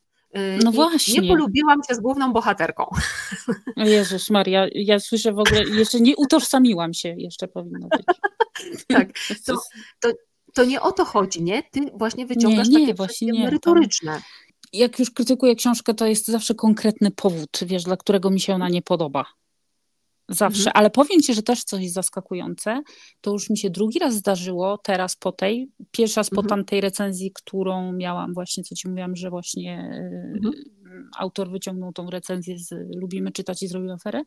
[0.63, 1.21] no właśnie.
[1.21, 2.85] Nie polubiłam się z główną bohaterką.
[3.75, 8.05] O Jezus Maria, ja słyszę w ogóle, jeszcze nie utożsamiłam się, jeszcze powinno być.
[8.87, 9.09] tak,
[9.45, 9.57] to,
[9.99, 10.09] to,
[10.53, 11.63] to, nie o to chodzi, nie?
[11.63, 14.21] Ty właśnie wyciągasz nie, nie, takie właśnie nie, merytoryczne.
[14.73, 18.69] jak już krytykuję książkę, to jest zawsze konkretny powód, wiesz, dla którego mi się ona
[18.69, 19.25] nie podoba.
[20.29, 20.73] Zawsze, mhm.
[20.75, 22.81] ale powiem Ci, że też coś zaskakujące,
[23.21, 26.49] to już mi się drugi raz zdarzyło, teraz po tej, pierwsza raz po mhm.
[26.49, 30.01] tamtej recenzji, którą miałam właśnie, co Ci mówiłam, że właśnie
[30.35, 30.53] mhm.
[30.53, 30.63] Y,
[31.17, 34.23] autor wyciągnął tą recenzję z Lubimy czytać i zrobił aferę,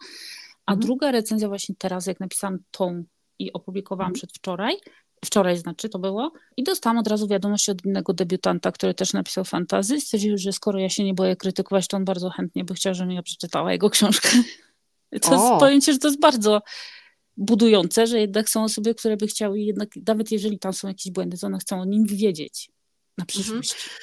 [0.66, 0.86] a mhm.
[0.86, 3.04] druga recenzja właśnie teraz, jak napisałam tą
[3.38, 4.14] i opublikowałam mhm.
[4.14, 4.76] przedwczoraj,
[5.24, 9.44] wczoraj znaczy to było, i dostałam od razu wiadomość od innego debiutanta, który też napisał
[9.44, 12.94] fantazy, stwierdził, że skoro ja się nie boję krytykować, to on bardzo chętnie by chciał,
[12.94, 14.28] żebym ja przeczytała jego książkę.
[15.10, 16.62] To jest pojęcie, że to jest bardzo
[17.36, 21.38] budujące, że jednak są osoby, które by chciały jednak, nawet jeżeli tam są jakieś błędy,
[21.38, 22.70] to one chcą o nim wiedzieć
[23.18, 23.26] na mhm.
[23.26, 23.72] przyszłość.
[23.72, 24.00] Mhm.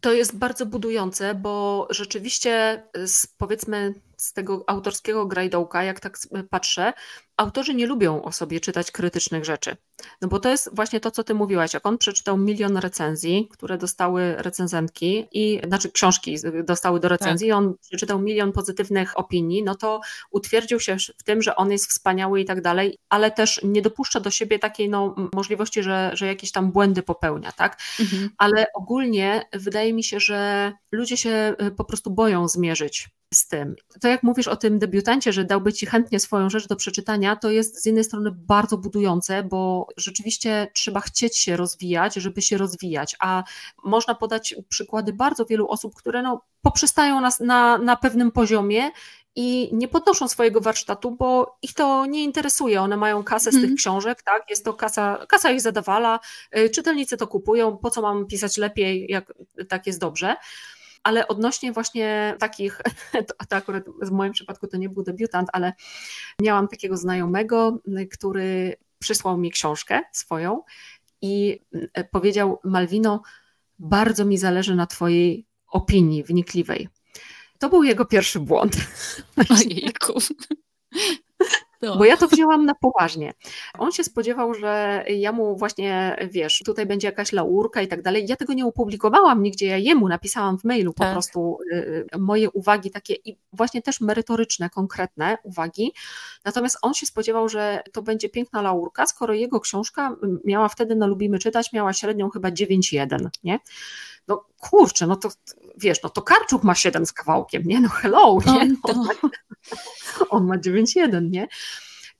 [0.00, 6.18] To jest bardzo budujące, bo rzeczywiście z, powiedzmy z tego autorskiego grajdołka, jak tak
[6.50, 6.92] patrzę,
[7.36, 9.76] autorzy nie lubią o sobie czytać krytycznych rzeczy.
[10.20, 11.74] No bo to jest właśnie to, co ty mówiłaś.
[11.74, 17.48] Jak on przeczytał milion recenzji, które dostały recenzentki, i znaczy książki dostały do recenzji, tak.
[17.48, 20.00] i on przeczytał milion pozytywnych opinii, no to
[20.30, 24.20] utwierdził się w tym, że on jest wspaniały i tak dalej, ale też nie dopuszcza
[24.20, 27.78] do siebie takiej no, możliwości, że, że jakieś tam błędy popełnia, tak?
[28.00, 28.30] Mhm.
[28.38, 33.74] Ale ogólnie wydaje mi się, że ludzie się y, po prostu boją zmierzyć z tym.
[34.00, 37.50] To jak mówisz o tym debiutancie, że dałby ci chętnie swoją rzecz do przeczytania, to
[37.50, 43.16] jest z jednej strony bardzo budujące, bo rzeczywiście trzeba chcieć się rozwijać, żeby się rozwijać,
[43.20, 43.44] a
[43.84, 48.90] można podać przykłady bardzo wielu osób, które no, poprzestają nas na, na pewnym poziomie
[49.36, 52.80] i nie podnoszą swojego warsztatu, bo ich to nie interesuje.
[52.80, 53.76] One mają kasę z tych mhm.
[53.76, 54.50] książek, tak?
[54.50, 56.20] Jest to kasa, kasa ich zadawala,
[56.56, 59.32] y, czytelnicy to kupują, po co mam pisać lepiej, jak
[59.68, 60.36] tak jest dobrze
[61.02, 62.80] ale odnośnie właśnie takich,
[63.28, 65.72] to, to akurat w moim przypadku to nie był debiutant, ale
[66.40, 67.78] miałam takiego znajomego,
[68.12, 70.62] który przysłał mi książkę swoją
[71.22, 71.60] i
[71.94, 73.22] e, powiedział: Malwino,
[73.78, 76.88] bardzo mi zależy na Twojej opinii wnikliwej.
[77.58, 78.76] To był jego pierwszy błąd.
[79.50, 80.12] Ojejku.
[81.82, 81.96] No.
[81.96, 83.32] Bo ja to wzięłam na poważnie.
[83.78, 88.26] On się spodziewał, że ja mu właśnie, wiesz, tutaj będzie jakaś laurka i tak dalej.
[88.28, 91.08] Ja tego nie opublikowałam nigdzie, ja jemu napisałam w mailu tak.
[91.08, 95.92] po prostu y, moje uwagi takie i właśnie też merytoryczne, konkretne uwagi.
[96.44, 101.06] Natomiast on się spodziewał, że to będzie piękna laurka, skoro jego książka miała wtedy na
[101.06, 103.58] Lubimy Czytać, miała średnią chyba 9,1, nie?
[104.28, 105.28] No kurczę, no to
[105.76, 107.80] wiesz, no to Karczuk ma 7 z kawałkiem, nie?
[107.80, 108.76] No hello, nie?
[108.88, 109.04] No,
[110.30, 111.48] on ma 9,1, nie?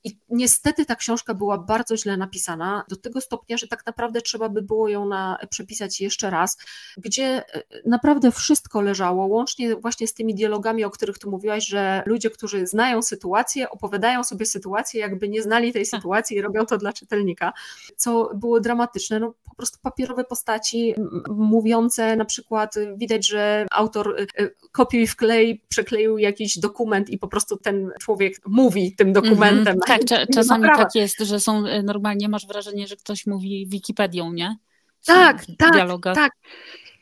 [0.03, 4.49] I niestety ta książka była bardzo źle napisana, do tego stopnia, że tak naprawdę trzeba
[4.49, 6.57] by było ją na, przepisać jeszcze raz,
[6.97, 12.03] gdzie e, naprawdę wszystko leżało, łącznie właśnie z tymi dialogami, o których tu mówiłaś, że
[12.05, 15.99] ludzie, którzy znają sytuację, opowiadają sobie sytuację, jakby nie znali tej tak.
[15.99, 17.53] sytuacji i robią to dla czytelnika,
[17.95, 19.19] co było dramatyczne.
[19.19, 20.95] No, po prostu papierowe postaci
[21.29, 27.57] mówiące, na przykład widać, że autor e, kopiuj wklej, przekleił jakiś dokument i po prostu
[27.57, 29.67] ten człowiek mówi tym dokumentem.
[29.67, 33.67] Mm -hmm tak, czasami tak jest, że są e, normalnie, masz wrażenie, że ktoś mówi
[33.67, 34.57] Wikipedią, nie?
[35.05, 36.15] tak, tak, dialogach.
[36.15, 36.31] tak.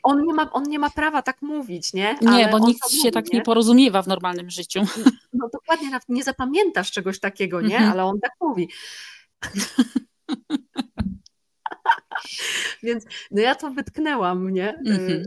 [0.02, 2.16] On nie, ma, on nie ma prawa tak mówić, nie?
[2.26, 3.38] Ale nie, bo nikt się mówi, tak nie?
[3.38, 4.82] nie porozumiewa w normalnym życiu.
[5.32, 7.76] No dokładnie, nie zapamiętasz czegoś takiego, nie?
[7.76, 7.92] Mhm.
[7.92, 8.68] Ale on tak mówi.
[12.82, 14.74] Więc no ja to wytknęłam, nie?
[14.86, 15.24] Mm-hmm.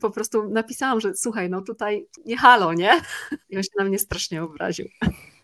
[0.00, 3.00] Po prostu napisałam, że słuchaj, no tutaj nie halo, nie?
[3.50, 4.88] I on się na mnie strasznie obraził.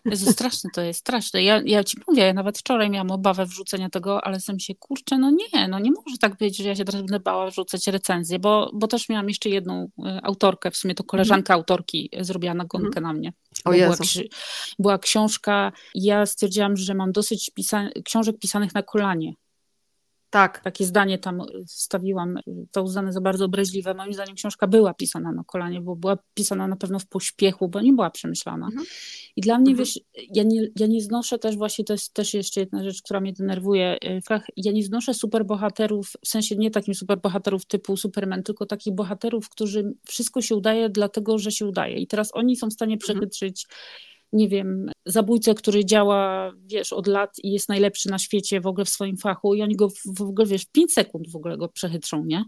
[0.05, 1.43] Jezu, straszne to jest, straszne.
[1.43, 5.17] Ja, ja ci mówię, ja nawet wczoraj miałam obawę wrzucenia tego, ale sam się, kurczę,
[5.17, 8.39] no nie, no nie może tak być, że ja się teraz będę bała wrzucać recenzję,
[8.39, 11.59] bo, bo też miałam jeszcze jedną e, autorkę, w sumie to koleżanka mm.
[11.59, 13.03] autorki zrobiła nagonkę mm.
[13.03, 13.33] na mnie.
[13.65, 14.03] O Jezu.
[14.03, 14.27] Była,
[14.79, 19.33] była książka, ja stwierdziłam, że mam dosyć pisa książek pisanych na kolanie.
[20.35, 20.59] Tak.
[20.59, 22.39] Takie zdanie tam wstawiłam,
[22.71, 23.93] to uznane za bardzo obraźliwe.
[23.93, 27.81] Moim zdaniem książka była pisana na kolanie, bo była pisana na pewno w pośpiechu, bo
[27.81, 28.65] nie była przemyślana.
[28.65, 28.85] Mhm.
[29.35, 29.77] I dla mnie, mhm.
[29.77, 29.99] wiesz,
[30.33, 33.33] ja nie, ja nie znoszę też właśnie, to jest też jeszcze jedna rzecz, która mnie
[33.33, 34.21] denerwuje, y,
[34.57, 39.93] ja nie znoszę superbohaterów, w sensie nie takim superbohaterów typu Superman, tylko takich bohaterów, którzy
[40.07, 41.97] wszystko się udaje dlatego, że się udaje.
[41.97, 42.99] I teraz oni są w stanie mhm.
[42.99, 48.61] przechytrzyć mhm nie wiem, zabójcę, który działa, wiesz, od lat i jest najlepszy na świecie
[48.61, 51.31] w ogóle w swoim fachu i oni go w, w ogóle, wiesz, w 5 sekund
[51.31, 52.45] w ogóle go przechytrzą, nie?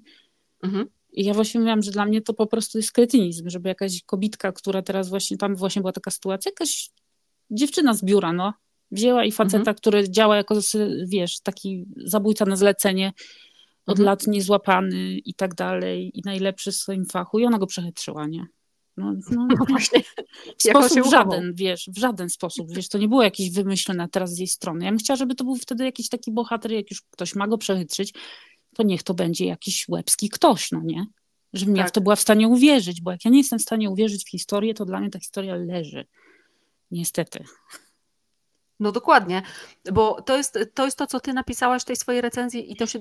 [0.63, 0.87] Mhm.
[1.11, 4.51] I ja właśnie mówiłam, że dla mnie to po prostu jest kretynizm, żeby jakaś kobitka,
[4.51, 6.89] która teraz właśnie, tam właśnie była taka sytuacja, jakaś
[7.51, 8.53] dziewczyna z biura, no,
[8.91, 9.77] wzięła i faceta, mhm.
[9.77, 10.59] który działa jako,
[11.07, 13.13] wiesz, taki zabójca na zlecenie,
[13.85, 14.05] od mhm.
[14.05, 18.47] lat niezłapany i tak dalej, i najlepszy w swoim fachu, i ona go przechytrzyła, nie?
[18.97, 20.03] No, no, no właśnie.
[20.57, 24.37] W sposób żaden, wiesz, w żaden sposób, wiesz, to nie było jakieś wymyślone teraz z
[24.37, 24.85] jej strony.
[24.85, 27.57] Ja bym chciała, żeby to był wtedy jakiś taki bohater, jak już ktoś ma go
[27.57, 28.13] przechytrzyć,
[28.75, 31.05] to niech to będzie jakiś łebski ktoś, no nie?
[31.53, 31.83] Żebym tak.
[31.83, 34.25] ja w to była w stanie uwierzyć, bo jak ja nie jestem w stanie uwierzyć
[34.25, 36.05] w historię, to dla mnie ta historia leży.
[36.91, 37.43] Niestety.
[38.79, 39.41] No dokładnie,
[39.93, 42.85] bo to jest, to jest to, co ty napisałaś w tej swojej recenzji i to
[42.85, 42.99] się,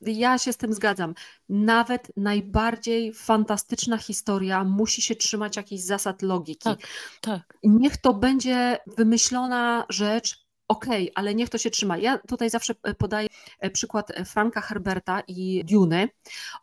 [0.00, 1.14] ja się z tym zgadzam.
[1.48, 6.64] Nawet najbardziej fantastyczna historia musi się trzymać jakichś zasad logiki.
[6.64, 6.78] Tak,
[7.20, 7.58] tak.
[7.62, 11.98] Niech to będzie wymyślona rzecz, okej, okay, ale niech to się trzyma.
[11.98, 13.28] Ja tutaj zawsze e, podaję
[13.60, 16.08] e, przykład e, Franka Herberta i Duny.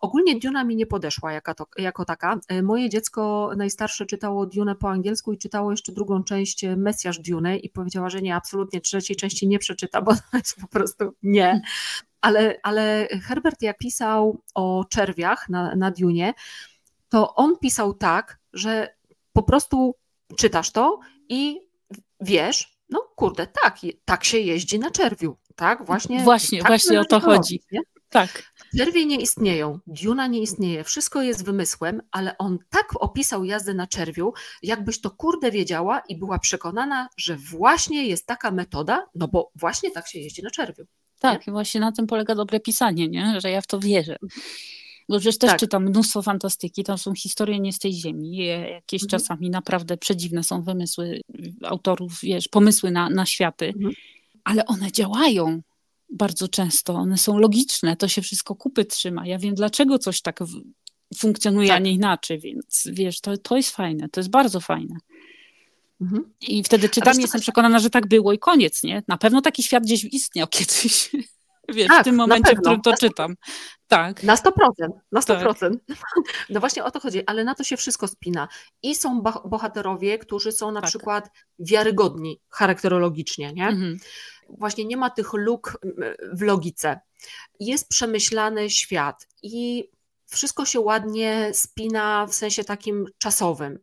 [0.02, 2.40] Ogólnie Duna mi nie podeszła jako, to, jako taka.
[2.64, 7.70] Moje dziecko najstarsze czytało Dune po angielsku i czytało jeszcze drugą część Mesjasz Duny i
[7.70, 11.62] powiedziała, że nie, absolutnie trzeciej części nie przeczyta, bo to jest po prostu nie.
[12.22, 15.92] Ale, ale Herbert jak pisał o czerwiach na, na
[17.10, 18.96] to on pisał tak, że
[19.34, 19.96] po prostu
[20.38, 21.00] czytasz to
[21.30, 21.60] i
[22.22, 22.75] wiesz,
[23.16, 25.86] kurde, tak, tak się jeździ na czerwiu, tak?
[25.86, 27.62] Właśnie, właśnie, tak właśnie o to chodzi.
[28.10, 28.52] Tak.
[28.78, 33.88] Czerwie nie istnieją, Duna nie istnieje, wszystko jest wymysłem, ale on tak opisał jazdę na
[33.88, 39.52] czerwiu, jakbyś to kurde wiedziała i była przekonana, że właśnie jest taka metoda, no bo
[39.56, 40.84] właśnie tak się jeździ na czerwiu.
[41.20, 43.42] Tak, i właśnie na tym polega dobre pisanie, nie?
[43.42, 44.16] że ja w to wierzę.
[45.10, 45.60] Bo przecież też tak.
[45.60, 48.36] czytam mnóstwo fantastyki, tam są historie nie z tej ziemi.
[48.36, 49.10] Jakieś mhm.
[49.10, 51.22] czasami naprawdę przedziwne są wymysły
[51.64, 53.94] autorów, wiesz, pomysły na, na światy, mhm.
[54.44, 55.62] ale one działają
[56.10, 59.28] bardzo często, one są logiczne, to się wszystko kupy trzyma.
[59.28, 60.40] Ja wiem, dlaczego coś tak
[61.18, 61.78] funkcjonuje, tak.
[61.78, 64.96] a nie inaczej, więc wiesz, to, to jest fajne, to jest bardzo fajne.
[66.02, 66.34] Mhm.
[66.42, 69.04] I wtedy czytam, jestem przekonana, że tak było i koniec, nie?
[69.08, 71.12] Na pewno taki świat gdzieś istniał kiedyś.
[71.70, 73.36] Wiesz, tak, w tym momencie, w którym to czytam.
[73.88, 74.24] Tak.
[74.24, 74.52] Na 100%,
[75.12, 75.56] na 100%.
[75.60, 75.72] Tak.
[76.50, 78.48] No właśnie o to chodzi, ale na to się wszystko spina.
[78.84, 80.90] I są bohaterowie, którzy są na tak.
[80.90, 83.68] przykład wiarygodni charakterologicznie, nie?
[83.68, 83.98] Mhm.
[84.50, 85.78] Właśnie nie ma tych luk
[86.34, 87.00] w logice.
[87.60, 89.90] Jest przemyślany świat i
[90.28, 93.80] wszystko się ładnie spina w sensie takim czasowym.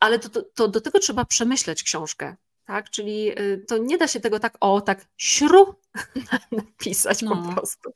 [0.00, 2.90] Ale to, to, to do tego trzeba przemyśleć książkę tak?
[2.90, 5.74] Czyli y, to nie da się tego tak, o, tak śru
[6.52, 7.36] napisać no.
[7.36, 7.90] po prostu.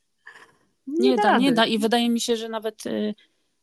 [0.87, 1.65] Nie, nie da, nie da.
[1.65, 3.15] I wydaje mi się, że nawet y,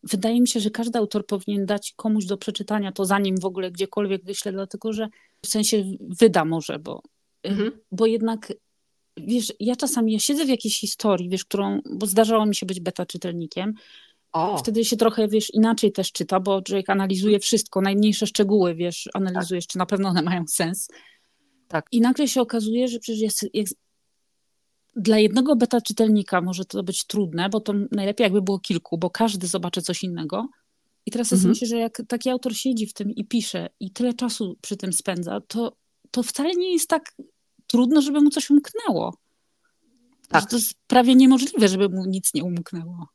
[0.03, 3.71] wydaje mi się, że każdy autor powinien dać komuś do przeczytania to zanim w ogóle
[3.71, 5.09] gdziekolwiek wyśle, dlatego że
[5.43, 7.03] w sensie wyda może, bo,
[7.47, 7.73] y, mhm.
[7.93, 8.53] bo jednak
[9.17, 12.81] wiesz, ja czasami ja siedzę w jakiejś historii, wiesz, którą, bo zdarzało mi się być
[12.81, 13.75] beta czytelnikiem,
[14.37, 14.59] o.
[14.59, 19.67] Wtedy się trochę, wiesz, inaczej też czyta, bo człowiek analizuje wszystko, najmniejsze szczegóły, wiesz, analizujesz,
[19.67, 19.73] tak.
[19.73, 20.89] czy na pewno one mają sens.
[21.69, 21.87] Tak.
[21.93, 23.77] I nagle się okazuje, że przecież jest, jest,
[24.97, 29.11] dla jednego beta czytelnika może to być trudne, bo to najlepiej jakby było kilku, bo
[29.11, 30.49] każdy zobaczy coś innego.
[31.07, 31.51] I teraz mhm.
[31.51, 34.93] myślę, że jak taki autor siedzi w tym i pisze i tyle czasu przy tym
[34.93, 35.77] spędza, to,
[36.11, 37.15] to wcale nie jest tak
[37.67, 39.15] trudno, żeby mu coś umknęło.
[40.29, 40.51] Tak.
[40.51, 43.07] to jest prawie niemożliwe, żeby mu nic nie umknęło.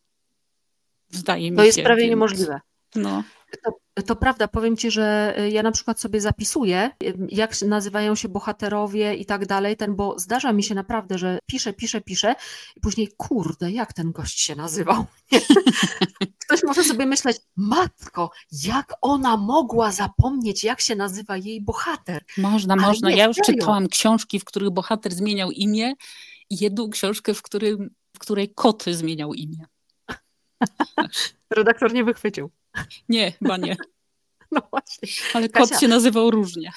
[1.12, 1.64] Zdaje mi to się.
[1.64, 2.10] To jest prawie więc...
[2.10, 2.60] niemożliwe.
[2.96, 3.24] No.
[3.64, 3.72] To,
[4.06, 8.30] To prawda, powiem Ci, że y, ja na przykład sobie zapisuję, y, jak nazywają się
[8.30, 12.36] bohaterowie i tak dalej, ten, bo zdarza mi się naprawdę, że piszę, piszę, piszę
[12.76, 15.06] i później, kurde, jak ten gość się nazywał?
[16.46, 18.32] Ktoś może sobie myśleć, matko,
[18.64, 22.24] jak ona mogła zapomnieć, jak się nazywa jej bohater?
[22.38, 23.12] Można, Ale można.
[23.12, 23.60] Ja już serio.
[23.60, 25.94] czytałam książki, w których bohater zmieniał imię
[26.50, 29.66] i jedną książkę, w, którym, w której kot zmieniał imię.
[31.50, 32.50] Redaktor nie wychwycił.
[33.10, 33.78] Nie, chyba nie.
[34.54, 35.08] No właśnie.
[35.34, 35.80] Ale kot Kasia.
[35.80, 36.72] się nazywał różnie.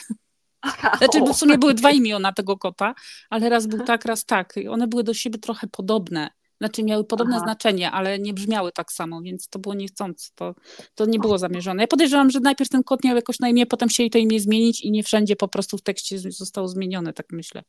[0.99, 2.95] Znaczy, w sumie były dwa imiona tego kota,
[3.31, 4.55] ale raz był tak, raz tak.
[4.71, 6.31] One były do siebie trochę podobne.
[6.61, 7.45] Znaczy miały podobne Aha.
[7.45, 10.31] znaczenie, ale nie brzmiały tak samo, więc to było niechcące.
[10.35, 10.55] To,
[10.95, 11.83] to nie było zamierzone.
[11.83, 14.81] Ja podejrzewam, że najpierw ten kot miał jakoś na imię, potem chcieli to imię zmienić
[14.81, 17.63] i nie wszędzie po prostu w tekście zostało zmienione, tak myślę.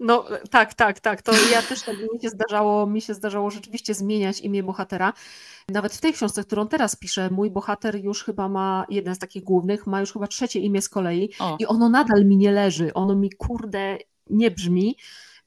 [0.00, 1.22] No tak, tak, tak.
[1.22, 5.12] To ja też tak mi się zdarzało, mi się zdarzało rzeczywiście zmieniać imię bohatera.
[5.68, 9.44] Nawet w tej książce, którą teraz piszę, mój bohater już chyba ma jeden z takich
[9.44, 11.56] głównych, ma już chyba trzecie imię z kolei o.
[11.58, 12.94] i ono nadal mi nie leży.
[12.94, 13.98] Ono mi kurde
[14.30, 14.96] nie brzmi.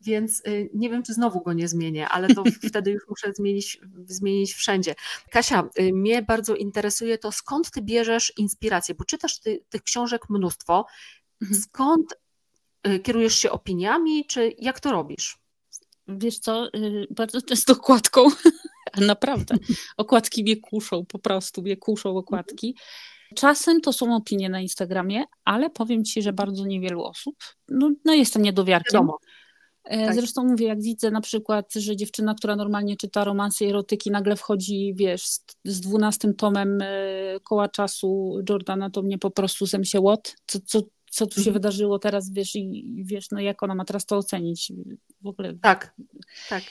[0.03, 3.79] Więc y, nie wiem, czy znowu go nie zmienię, ale to wtedy już muszę zmienić,
[4.05, 4.95] zmienić wszędzie.
[5.31, 10.29] Kasia, y, mnie bardzo interesuje to, skąd ty bierzesz inspirację, bo czytasz ty, tych książek
[10.29, 10.85] mnóstwo.
[11.41, 11.61] Mhm.
[11.61, 12.13] Skąd
[13.03, 15.37] kierujesz się opiniami, czy jak to robisz?
[16.07, 18.27] Wiesz co, y, bardzo często okładką,
[18.97, 19.55] naprawdę.
[19.97, 22.75] Okładki mnie kuszą, po prostu mnie kuszą okładki.
[23.35, 27.35] Czasem to są opinie na Instagramie, ale powiem Ci, że bardzo niewielu osób.
[27.69, 28.93] No, no jestem niedowiarkiem.
[28.93, 29.17] Wiadomo.
[29.83, 30.15] E, tak.
[30.15, 34.35] Zresztą mówię, jak widzę na przykład, że dziewczyna, która normalnie czyta romansy i erotyki, nagle
[34.35, 35.23] wchodzi, wiesz,
[35.65, 36.87] z dwunastym tomem e,
[37.43, 40.35] koła czasu Jordana, to mnie po prostu zem się łot.
[40.45, 40.81] Co, co,
[41.11, 41.53] co tu się mhm.
[41.53, 44.71] wydarzyło teraz, wiesz, i wiesz, no jak ona ma teraz to ocenić.
[45.21, 45.53] W ogóle.
[45.61, 45.95] Tak,
[46.49, 46.63] tak.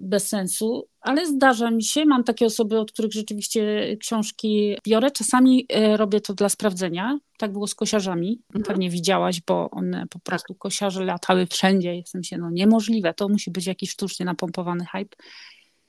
[0.00, 5.10] Bez sensu, ale zdarza mi się, mam takie osoby, od których rzeczywiście książki biorę.
[5.10, 7.18] Czasami e, robię to dla sprawdzenia.
[7.38, 8.42] Tak było z kosiarzami.
[8.48, 8.64] Mhm.
[8.64, 10.22] Pewnie widziałaś, bo one po tak.
[10.22, 11.96] prostu kosiarze latały wszędzie.
[11.96, 13.14] Jestem się, no niemożliwe.
[13.14, 15.16] To musi być jakiś sztucznie napompowany hype.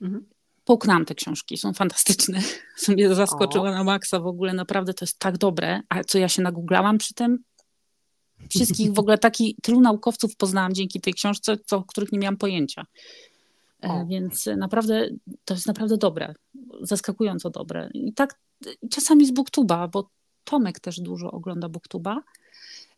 [0.02, 0.26] Mhm
[0.70, 2.42] połknęłam te książki, są fantastyczne.
[2.86, 3.74] Sobie zaskoczyła o.
[3.74, 5.82] na maksa w ogóle, naprawdę to jest tak dobre.
[5.90, 7.44] A co ja się nagooglałam przy tym,
[8.50, 12.38] Wszystkich w ogóle taki, tylu naukowców poznałam dzięki tej książce, co, o których nie miałam
[12.38, 12.86] pojęcia.
[13.84, 14.06] E, o.
[14.06, 15.10] Więc naprawdę
[15.46, 16.34] to jest naprawdę dobre,
[16.82, 17.90] zaskakująco dobre.
[17.94, 18.40] I tak
[18.92, 20.10] czasami z Booktuba, bo
[20.44, 22.22] Tomek też dużo ogląda Booktuba.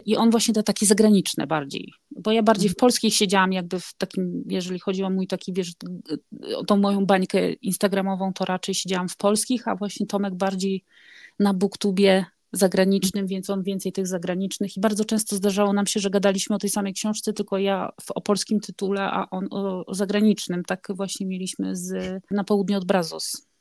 [0.05, 2.79] I on właśnie te takie zagraniczne bardziej, bo ja bardziej w mhm.
[2.79, 5.71] polskich siedziałam jakby w takim, jeżeli chodzi o mój taki, wiesz,
[6.55, 10.83] o tą moją bańkę instagramową, to raczej siedziałam w polskich, a właśnie Tomek bardziej
[11.39, 14.77] na Booktubie zagranicznym, więc on więcej tych zagranicznych.
[14.77, 18.11] I bardzo często zdarzało nam się, że gadaliśmy o tej samej książce, tylko ja w,
[18.11, 20.63] o polskim tytule, a on o, o zagranicznym.
[20.63, 23.51] Tak właśnie mieliśmy z, na południe od Brazos.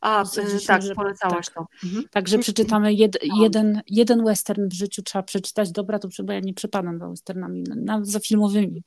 [0.00, 1.66] A, y, tak, że, polecałaś tak, to.
[1.84, 2.04] Mhm.
[2.10, 5.72] Także przeczytamy jed, jeden, jeden western w życiu trzeba przeczytać.
[5.72, 8.82] Dobra, to bo ja nie przepadam za westernami, na, za filmowymi.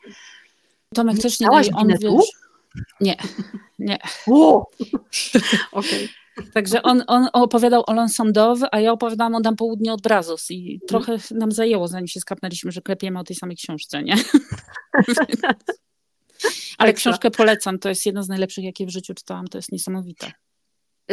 [0.94, 2.02] Tomek nie też nie daje, on wiesz...
[3.02, 3.16] Nie,
[3.80, 4.00] nie.
[4.28, 5.42] Okej.
[5.72, 6.08] Okay.
[6.54, 10.80] Także on, on opowiadał o L'Ensemble, a ja opowiadałam o Dam Południe od Brazos i
[10.88, 14.16] trochę nam zajęło, zanim się skapnęliśmy, że klepiemy o tej samej książce, nie?
[16.78, 20.32] Ale książkę polecam, to jest jedna z najlepszych, jakie w życiu czytałam, to jest niesamowite.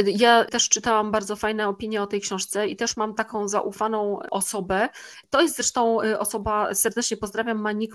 [0.06, 4.88] Ja też czytałam bardzo fajne opinie o tej książce i też mam taką zaufaną osobę.
[5.30, 7.94] To jest zresztą y, osoba, serdecznie pozdrawiam, Manik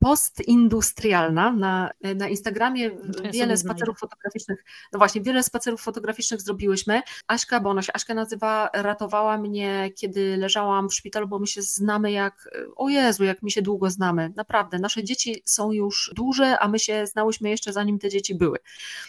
[0.00, 2.90] postindustrialna na, na Instagramie.
[3.32, 7.02] wiele spacerów fotograficznych, no właśnie, wiele spacerów fotograficznych zrobiłyśmy.
[7.26, 11.62] Aśka, bo ona się Aśka nazywa, ratowała mnie, kiedy leżałam w szpitalu, bo my się
[11.62, 14.32] znamy jak, o Jezu, jak mi się długo znamy.
[14.36, 18.58] Naprawdę, nasze dzieci są już duże, a my się znałyśmy jeszcze zanim te dzieci były.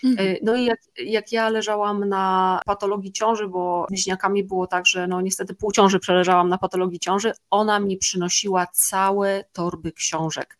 [0.03, 0.37] Mhm.
[0.41, 5.21] No i jak, jak ja leżałam na patologii ciąży, bo bliźniakami było tak, że no
[5.21, 10.57] niestety pół ciąży przeleżałam na patologii ciąży, ona mi przynosiła całe torby książek.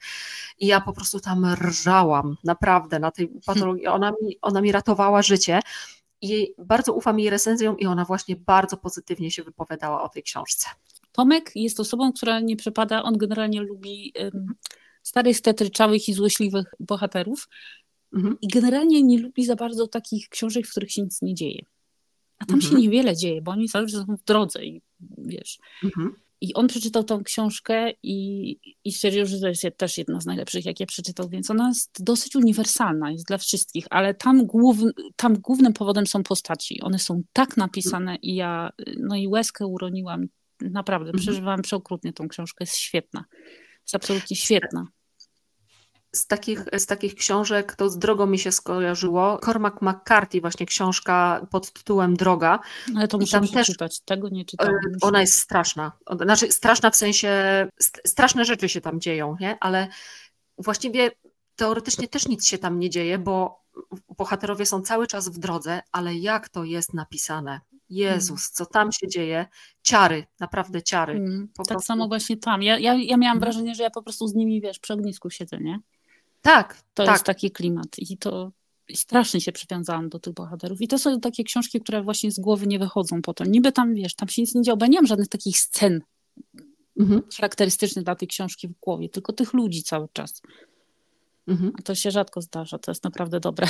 [0.59, 3.87] I ja po prostu tam rżałam, naprawdę, na tej patologii.
[3.87, 5.59] Ona mi, ona mi ratowała życie.
[6.21, 10.67] I bardzo ufam jej recenzjom i ona właśnie bardzo pozytywnie się wypowiadała o tej książce.
[11.11, 14.55] Tomek jest osobą, która nie przepada, on generalnie lubi um,
[15.03, 17.49] starych, stetryczałych i złośliwych bohaterów,
[18.13, 18.37] Mhm.
[18.41, 21.65] I generalnie nie lubi za bardzo takich książek, w których się nic nie dzieje.
[22.39, 22.73] A tam mhm.
[22.73, 24.81] się niewiele dzieje, bo oni cały czas są w drodze i
[25.17, 25.59] wiesz.
[25.83, 26.15] Mhm.
[26.41, 30.65] I on przeczytał tą książkę i, i stwierdził, że to jest też jedna z najlepszych,
[30.65, 34.47] jakie przeczytał, więc ona jest dosyć uniwersalna, jest dla wszystkich, ale tam,
[35.15, 36.81] tam głównym powodem są postaci.
[36.81, 40.25] One są tak napisane i ja, no i łezkę uroniłam.
[40.61, 41.21] Naprawdę, mhm.
[41.21, 43.25] przeżywałam przeokrutnie tą książkę, jest świetna.
[43.81, 44.87] Jest absolutnie świetna.
[46.15, 49.39] Z takich, z takich książek to z drogą mi się skojarzyło.
[49.45, 52.59] Cormac McCarthy, właśnie książka pod tytułem Droga.
[52.95, 54.75] Ale to muszę też, tego nie czytałam.
[54.75, 55.91] E, ona jest straszna.
[56.21, 57.31] Znaczy straszna w sensie,
[58.05, 59.57] straszne rzeczy się tam dzieją, nie?
[59.59, 59.87] ale
[60.57, 61.11] właściwie
[61.55, 63.63] teoretycznie też nic się tam nie dzieje, bo
[64.17, 67.61] bohaterowie są cały czas w drodze, ale jak to jest napisane?
[67.89, 69.45] Jezus, co tam się dzieje?
[69.83, 71.13] Ciary, naprawdę ciary.
[71.13, 71.85] Mm, tak prostu.
[71.85, 72.63] samo właśnie tam.
[72.63, 75.57] Ja, ja, ja miałam wrażenie, że ja po prostu z nimi, wiesz, przy ognisku siedzę,
[75.57, 75.79] nie?
[76.43, 76.81] Tak.
[76.93, 77.13] To tak.
[77.13, 78.51] jest taki klimat i to
[78.95, 80.81] strasznie się przywiązałam do tych bohaterów.
[80.81, 83.51] I to są takie książki, które właśnie z głowy nie wychodzą potem.
[83.51, 86.01] Niby tam, wiesz, tam się nic nie dzieje, bo ja nie mam żadnych takich scen
[86.99, 87.21] mhm.
[87.35, 90.41] charakterystycznych dla tej książki w głowie, tylko tych ludzi cały czas.
[91.47, 91.71] Mhm.
[91.79, 93.67] A to się rzadko zdarza, to jest naprawdę dobre.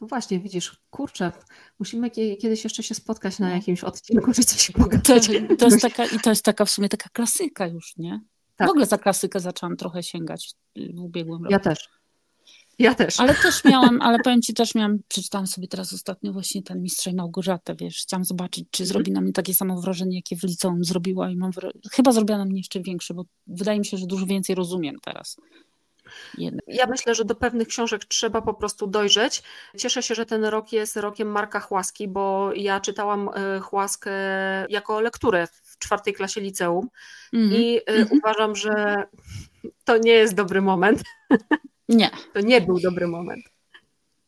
[0.00, 1.32] No właśnie, widzisz, kurczę,
[1.78, 3.54] musimy kiedyś jeszcze się spotkać na no.
[3.54, 5.26] jakimś odcinku, czy coś pogadać.
[5.26, 8.20] To, to jest taka, I to jest taka w sumie taka klasyka już, nie?
[8.56, 8.68] Tak.
[8.68, 11.52] W ogóle za klasykę zaczęłam trochę sięgać w ubiegłym roku.
[11.52, 11.88] Ja też.
[12.78, 13.20] Ja też.
[13.20, 17.10] Ale też miałam, ale powiem Ci, też miałam, przeczytałam sobie teraz ostatnio właśnie ten Mistrza
[17.10, 20.84] i Małgorzatę, wiesz, chciałam zobaczyć, czy zrobi na mnie takie samo wrażenie, jakie w liceum
[20.84, 21.50] zrobiła i mam,
[21.92, 25.36] chyba zrobiła na mnie jeszcze większe, bo wydaje mi się, że dużo więcej rozumiem teraz.
[26.66, 29.42] Ja myślę, że do pewnych książek trzeba po prostu dojrzeć.
[29.78, 34.12] Cieszę się, że ten rok jest rokiem Marka Chłaski, bo ja czytałam e, Chłaskę
[34.68, 36.88] jako lekturę w czwartej klasie liceum
[37.32, 37.54] mm -hmm.
[37.54, 38.18] i mm -hmm.
[38.18, 39.04] uważam, że
[39.84, 41.02] to nie jest dobry moment.
[41.88, 42.10] Nie.
[42.32, 43.44] To nie był dobry moment.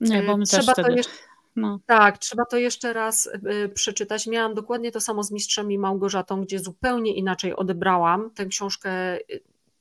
[0.01, 1.13] Nie, bo my trzeba też to jeszcze,
[1.57, 1.81] no.
[1.87, 4.27] Tak, trzeba to jeszcze raz y, przeczytać.
[4.27, 9.19] Miałam dokładnie to samo z Mistrzem i Małgorzatą, gdzie zupełnie inaczej odebrałam tę książkę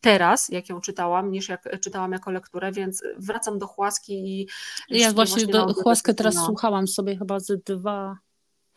[0.03, 4.47] teraz, jak ją czytałam, niż jak czytałam jako lekturę, więc wracam do Chłaski i...
[4.89, 6.45] Ja właśnie do Chłaskę teraz no.
[6.45, 8.17] słuchałam sobie chyba z dwa,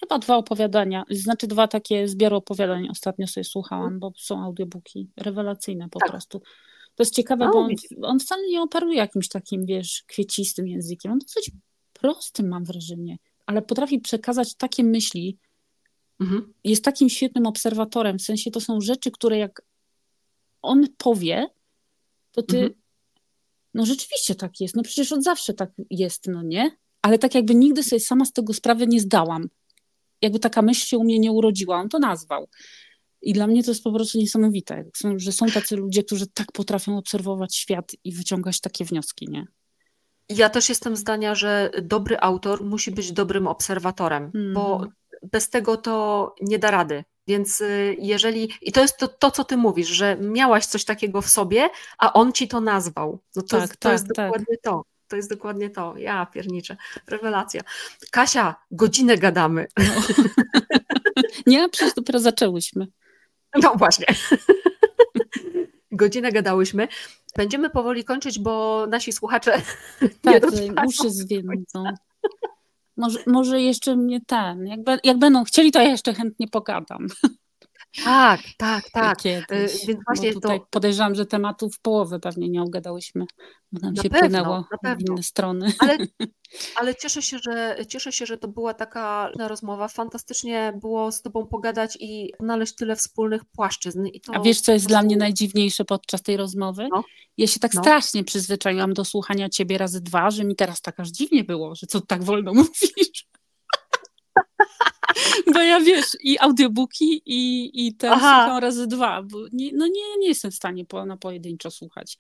[0.00, 5.88] chyba dwa opowiadania, znaczy dwa takie zbiory opowiadań ostatnio sobie słuchałam, bo są audiobooki rewelacyjne
[5.88, 6.10] po tak.
[6.10, 6.40] prostu.
[6.94, 7.70] To jest ciekawe, no, bo on,
[8.02, 11.12] on, wcale nie operuje jakimś takim, wiesz, kwiecistym językiem.
[11.12, 11.50] On dosyć
[11.92, 15.38] prostym, mam wrażenie, ale potrafi przekazać takie myśli.
[16.20, 16.52] Mhm.
[16.64, 19.62] Jest takim świetnym obserwatorem, w sensie to są rzeczy, które jak
[20.66, 21.46] on powie,
[22.32, 22.74] to ty, mhm.
[23.74, 26.70] no rzeczywiście tak jest, no przecież od zawsze tak jest, no nie?
[27.02, 29.48] Ale tak jakby nigdy sobie sama z tego sprawy nie zdałam.
[30.22, 32.48] Jakby taka myśl się u mnie nie urodziła, on to nazwał.
[33.22, 34.84] I dla mnie to jest po prostu niesamowite,
[35.16, 39.46] że są tacy ludzie, którzy tak potrafią obserwować świat i wyciągać takie wnioski, nie?
[40.28, 44.92] Ja też jestem zdania, że dobry autor musi być dobrym obserwatorem, bo mhm.
[45.22, 47.04] bez tego to nie da rady.
[47.26, 51.22] Więc y, jeżeli, i to jest to, to, co ty mówisz, że miałaś coś takiego
[51.22, 53.18] w sobie, a on ci to nazwał.
[53.36, 54.26] No to, tak, to tak, jest tak.
[54.26, 54.82] dokładnie to.
[55.08, 55.96] To jest dokładnie to.
[55.96, 56.76] Ja pierniczę.
[57.06, 57.60] Rewelacja.
[58.10, 59.66] Kasia, godzinę gadamy.
[59.78, 59.84] No.
[61.46, 62.86] Nie, przecież dopiero zaczęłyśmy.
[63.62, 64.06] No właśnie.
[65.92, 66.88] Godzinę gadałyśmy.
[67.36, 69.62] Będziemy powoli kończyć, bo nasi słuchacze.
[70.22, 70.42] Tak,
[70.86, 71.84] uszy zwiedzą.
[72.96, 77.06] Może, może jeszcze mnie ten, jak, jak będą chcieli, to ja jeszcze chętnie pogadam.
[78.04, 79.18] Tak, tak, tak.
[79.18, 80.66] Kiedyś, y, Więc właśnie tutaj to...
[80.70, 83.26] podejrzewam, że tematów połowy pewnie nie obgadałyśmy,
[83.72, 84.64] bo nam na się pewno, płynęło
[84.96, 85.72] w inne strony.
[85.78, 85.98] Ale,
[86.80, 89.88] ale cieszę, się, że, cieszę się, że to była taka rozmowa.
[89.88, 94.06] Fantastycznie było z Tobą pogadać i znaleźć tyle wspólnych płaszczyzn.
[94.06, 96.88] I A wiesz, co jest dla mnie najdziwniejsze podczas tej rozmowy?
[96.92, 97.04] No.
[97.36, 97.80] Ja się tak no.
[97.80, 101.86] strasznie przyzwyczaiłam do słuchania Ciebie razy dwa, że mi teraz tak aż dziwnie było, że
[101.86, 103.25] co tak wolno mówisz.
[105.54, 110.18] Bo ja wiesz, i audiobooki, i, i te słucham razy dwa, bo nie, no nie,
[110.18, 112.18] nie jestem w stanie po, na pojedynczo słuchać.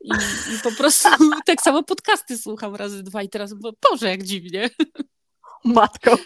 [0.00, 0.10] I,
[0.54, 1.08] I, po prostu
[1.46, 4.70] tak samo podcasty słucham razy dwa i teraz, bo Boże, jak dziwnie.
[5.64, 6.18] Matko.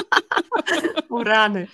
[1.10, 1.66] o rany.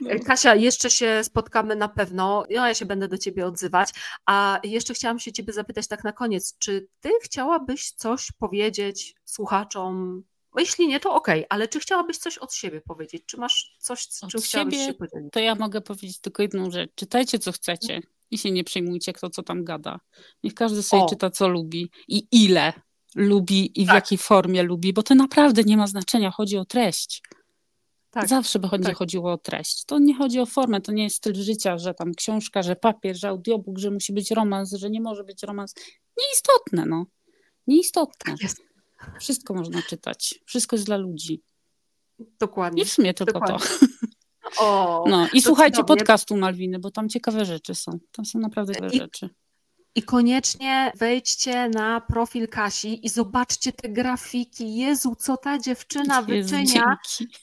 [0.00, 0.10] No.
[0.26, 2.44] Kasia, jeszcze się spotkamy na pewno.
[2.50, 3.90] No, ja się będę do Ciebie odzywać.
[4.26, 10.22] A jeszcze chciałam się Ciebie zapytać tak na koniec, czy Ty chciałabyś coś powiedzieć słuchaczom
[10.60, 11.46] jeśli nie, to okej, okay.
[11.48, 13.22] ale czy chciałabyś coś od siebie powiedzieć?
[13.26, 15.32] Czy masz coś, od czym chciałabyś się podzielić?
[15.32, 16.90] To ja mogę powiedzieć tylko jedną rzecz.
[16.94, 18.00] Czytajcie, co chcecie
[18.30, 20.00] i się nie przejmujcie, kto co tam gada.
[20.42, 21.08] Niech każdy sobie o.
[21.08, 22.72] czyta, co lubi i ile
[23.14, 23.94] lubi i w tak.
[23.94, 27.22] jakiej formie lubi, bo to naprawdę nie ma znaczenia, chodzi o treść.
[28.10, 28.28] Tak.
[28.28, 28.96] Zawsze będzie tak.
[28.96, 29.84] chodziło o treść.
[29.84, 33.16] To nie chodzi o formę, to nie jest styl życia, że tam książka, że papier,
[33.16, 35.74] że audiobook, że musi być romans, że nie może być romans.
[36.18, 37.06] Nieistotne, no.
[37.66, 38.32] Nieistotne.
[38.32, 38.71] Tak jest.
[39.20, 40.40] Wszystko można czytać.
[40.46, 41.42] Wszystko jest dla ludzi.
[42.38, 42.82] Dokładnie.
[42.82, 43.68] I w sumie tylko Dokładnie.
[43.68, 43.86] to.
[44.58, 45.98] O, no i słuchajcie cudownie.
[45.98, 47.98] podcastu Malwiny, bo tam ciekawe rzeczy są.
[48.12, 49.28] Tam są naprawdę ciekawe I, rzeczy.
[49.94, 54.76] I koniecznie wejdźcie na profil Kasi i zobaczcie te grafiki.
[54.76, 56.96] Jezu, co ta dziewczyna Jezu, wyczynia.
[57.18, 57.34] Dzięki.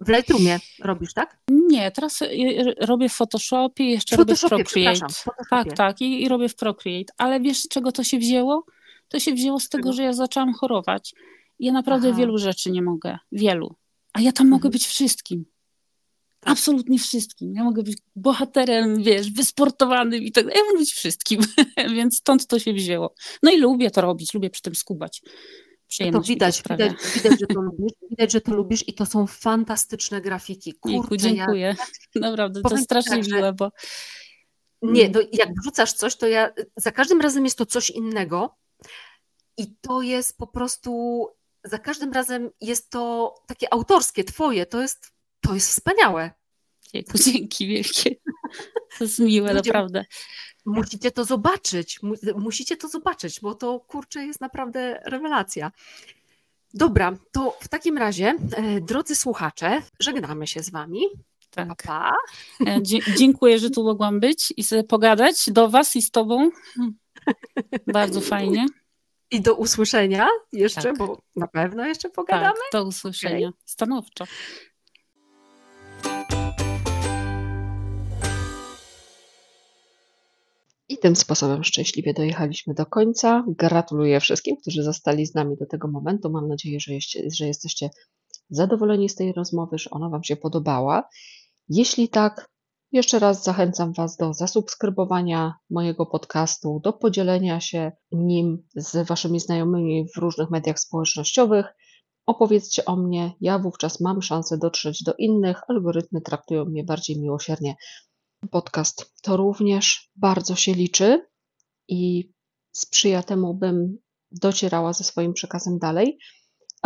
[0.00, 1.38] W Lightroomie robisz, tak?
[1.48, 5.06] Nie, teraz y, y, robię w Photoshopie, jeszcze w robię w Procreate.
[5.50, 7.12] Tak, tak, i, i, robię w Procreate.
[7.18, 8.64] Ale wiesz, z czego to się wzięło?
[9.08, 11.14] To się wzięło z tego, że ja zaczęłam chorować.
[11.58, 12.18] Ja naprawdę Aha.
[12.18, 13.18] wielu rzeczy nie mogę.
[13.32, 13.74] Wielu.
[14.12, 14.50] A ja tam mhm.
[14.50, 15.44] mogę być wszystkim.
[16.40, 16.52] Tak.
[16.52, 17.54] Absolutnie wszystkim.
[17.54, 20.44] Ja mogę być bohaterem, wiesz, wysportowanym i tak.
[20.44, 21.40] Ja mogę być wszystkim,
[21.96, 23.14] więc stąd to się wzięło.
[23.42, 25.22] No i lubię to robić, lubię przy tym skubać.
[26.12, 29.26] To widać, to widać, widać, że to lubisz, widać, że to lubisz i to są
[29.26, 30.72] fantastyczne grafiki.
[30.72, 31.76] Kurczę, dziękuję.
[32.14, 33.72] Ja, Naprawdę, to strasznie tak, miłe, bo...
[34.82, 38.56] Nie, to jak wrzucasz coś, to ja za każdym razem jest to coś innego
[39.56, 41.26] i to jest po prostu
[41.64, 46.30] za każdym razem jest to takie autorskie, twoje, to jest, to jest wspaniałe.
[47.24, 48.16] Dzięki wielkie.
[48.98, 50.04] To jest miłe, Ludzie, naprawdę.
[50.66, 52.00] Musicie to zobaczyć,
[52.36, 55.72] musicie to zobaczyć, bo to kurczę jest naprawdę rewelacja.
[56.74, 61.00] Dobra, to w takim razie, e, drodzy słuchacze, żegnamy się z Wami.
[61.50, 61.68] Tak.
[61.68, 62.12] Pa, pa.
[62.66, 62.82] E,
[63.16, 66.50] dziękuję, że tu mogłam być i sobie pogadać do Was i z Tobą.
[67.92, 68.66] Bardzo fajnie.
[69.30, 70.98] I do usłyszenia jeszcze, tak.
[70.98, 72.54] bo na pewno jeszcze pogadamy.
[72.72, 73.48] Tak, do usłyszenia.
[73.48, 73.60] Okay.
[73.64, 74.24] Stanowczo.
[80.88, 83.44] I tym sposobem szczęśliwie dojechaliśmy do końca.
[83.48, 86.30] Gratuluję wszystkim, którzy zostali z nami do tego momentu.
[86.30, 86.92] Mam nadzieję, że,
[87.32, 87.90] że jesteście
[88.50, 91.08] zadowoleni z tej rozmowy, że ona Wam się podobała.
[91.68, 92.48] Jeśli tak,
[92.96, 100.06] jeszcze raz zachęcam Was do zasubskrybowania mojego podcastu, do podzielenia się nim z Waszymi znajomymi
[100.14, 101.66] w różnych mediach społecznościowych.
[102.26, 107.76] Opowiedzcie o mnie, ja wówczas mam szansę dotrzeć do innych, algorytmy traktują mnie bardziej miłosiernie.
[108.50, 111.26] Podcast to również bardzo się liczy
[111.88, 112.32] i
[112.72, 113.98] sprzyja temu, bym
[114.30, 116.18] docierała ze swoim przekazem dalej.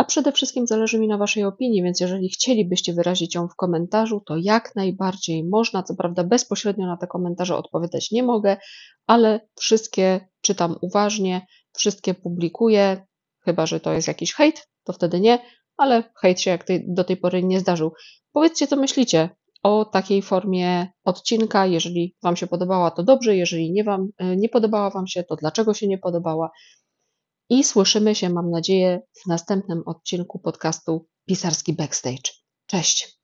[0.01, 4.21] A przede wszystkim zależy mi na Waszej opinii, więc jeżeli chcielibyście wyrazić ją w komentarzu,
[4.25, 5.83] to jak najbardziej można.
[5.83, 8.57] Co prawda, bezpośrednio na te komentarze odpowiadać nie mogę,
[9.07, 13.05] ale wszystkie czytam uważnie, wszystkie publikuję,
[13.45, 15.39] chyba że to jest jakiś hejt, to wtedy nie,
[15.77, 17.91] ale hejt się jak do tej pory nie zdarzył.
[18.31, 19.29] Powiedzcie, co myślicie
[19.63, 21.65] o takiej formie odcinka.
[21.65, 25.73] Jeżeli Wam się podobała, to dobrze, jeżeli nie, wam, nie podobała Wam się, to dlaczego
[25.73, 26.51] się nie podobała
[27.51, 32.31] i słyszymy się, mam nadzieję, w następnym odcinku podcastu Pisarski Backstage.
[32.65, 33.21] Cześć!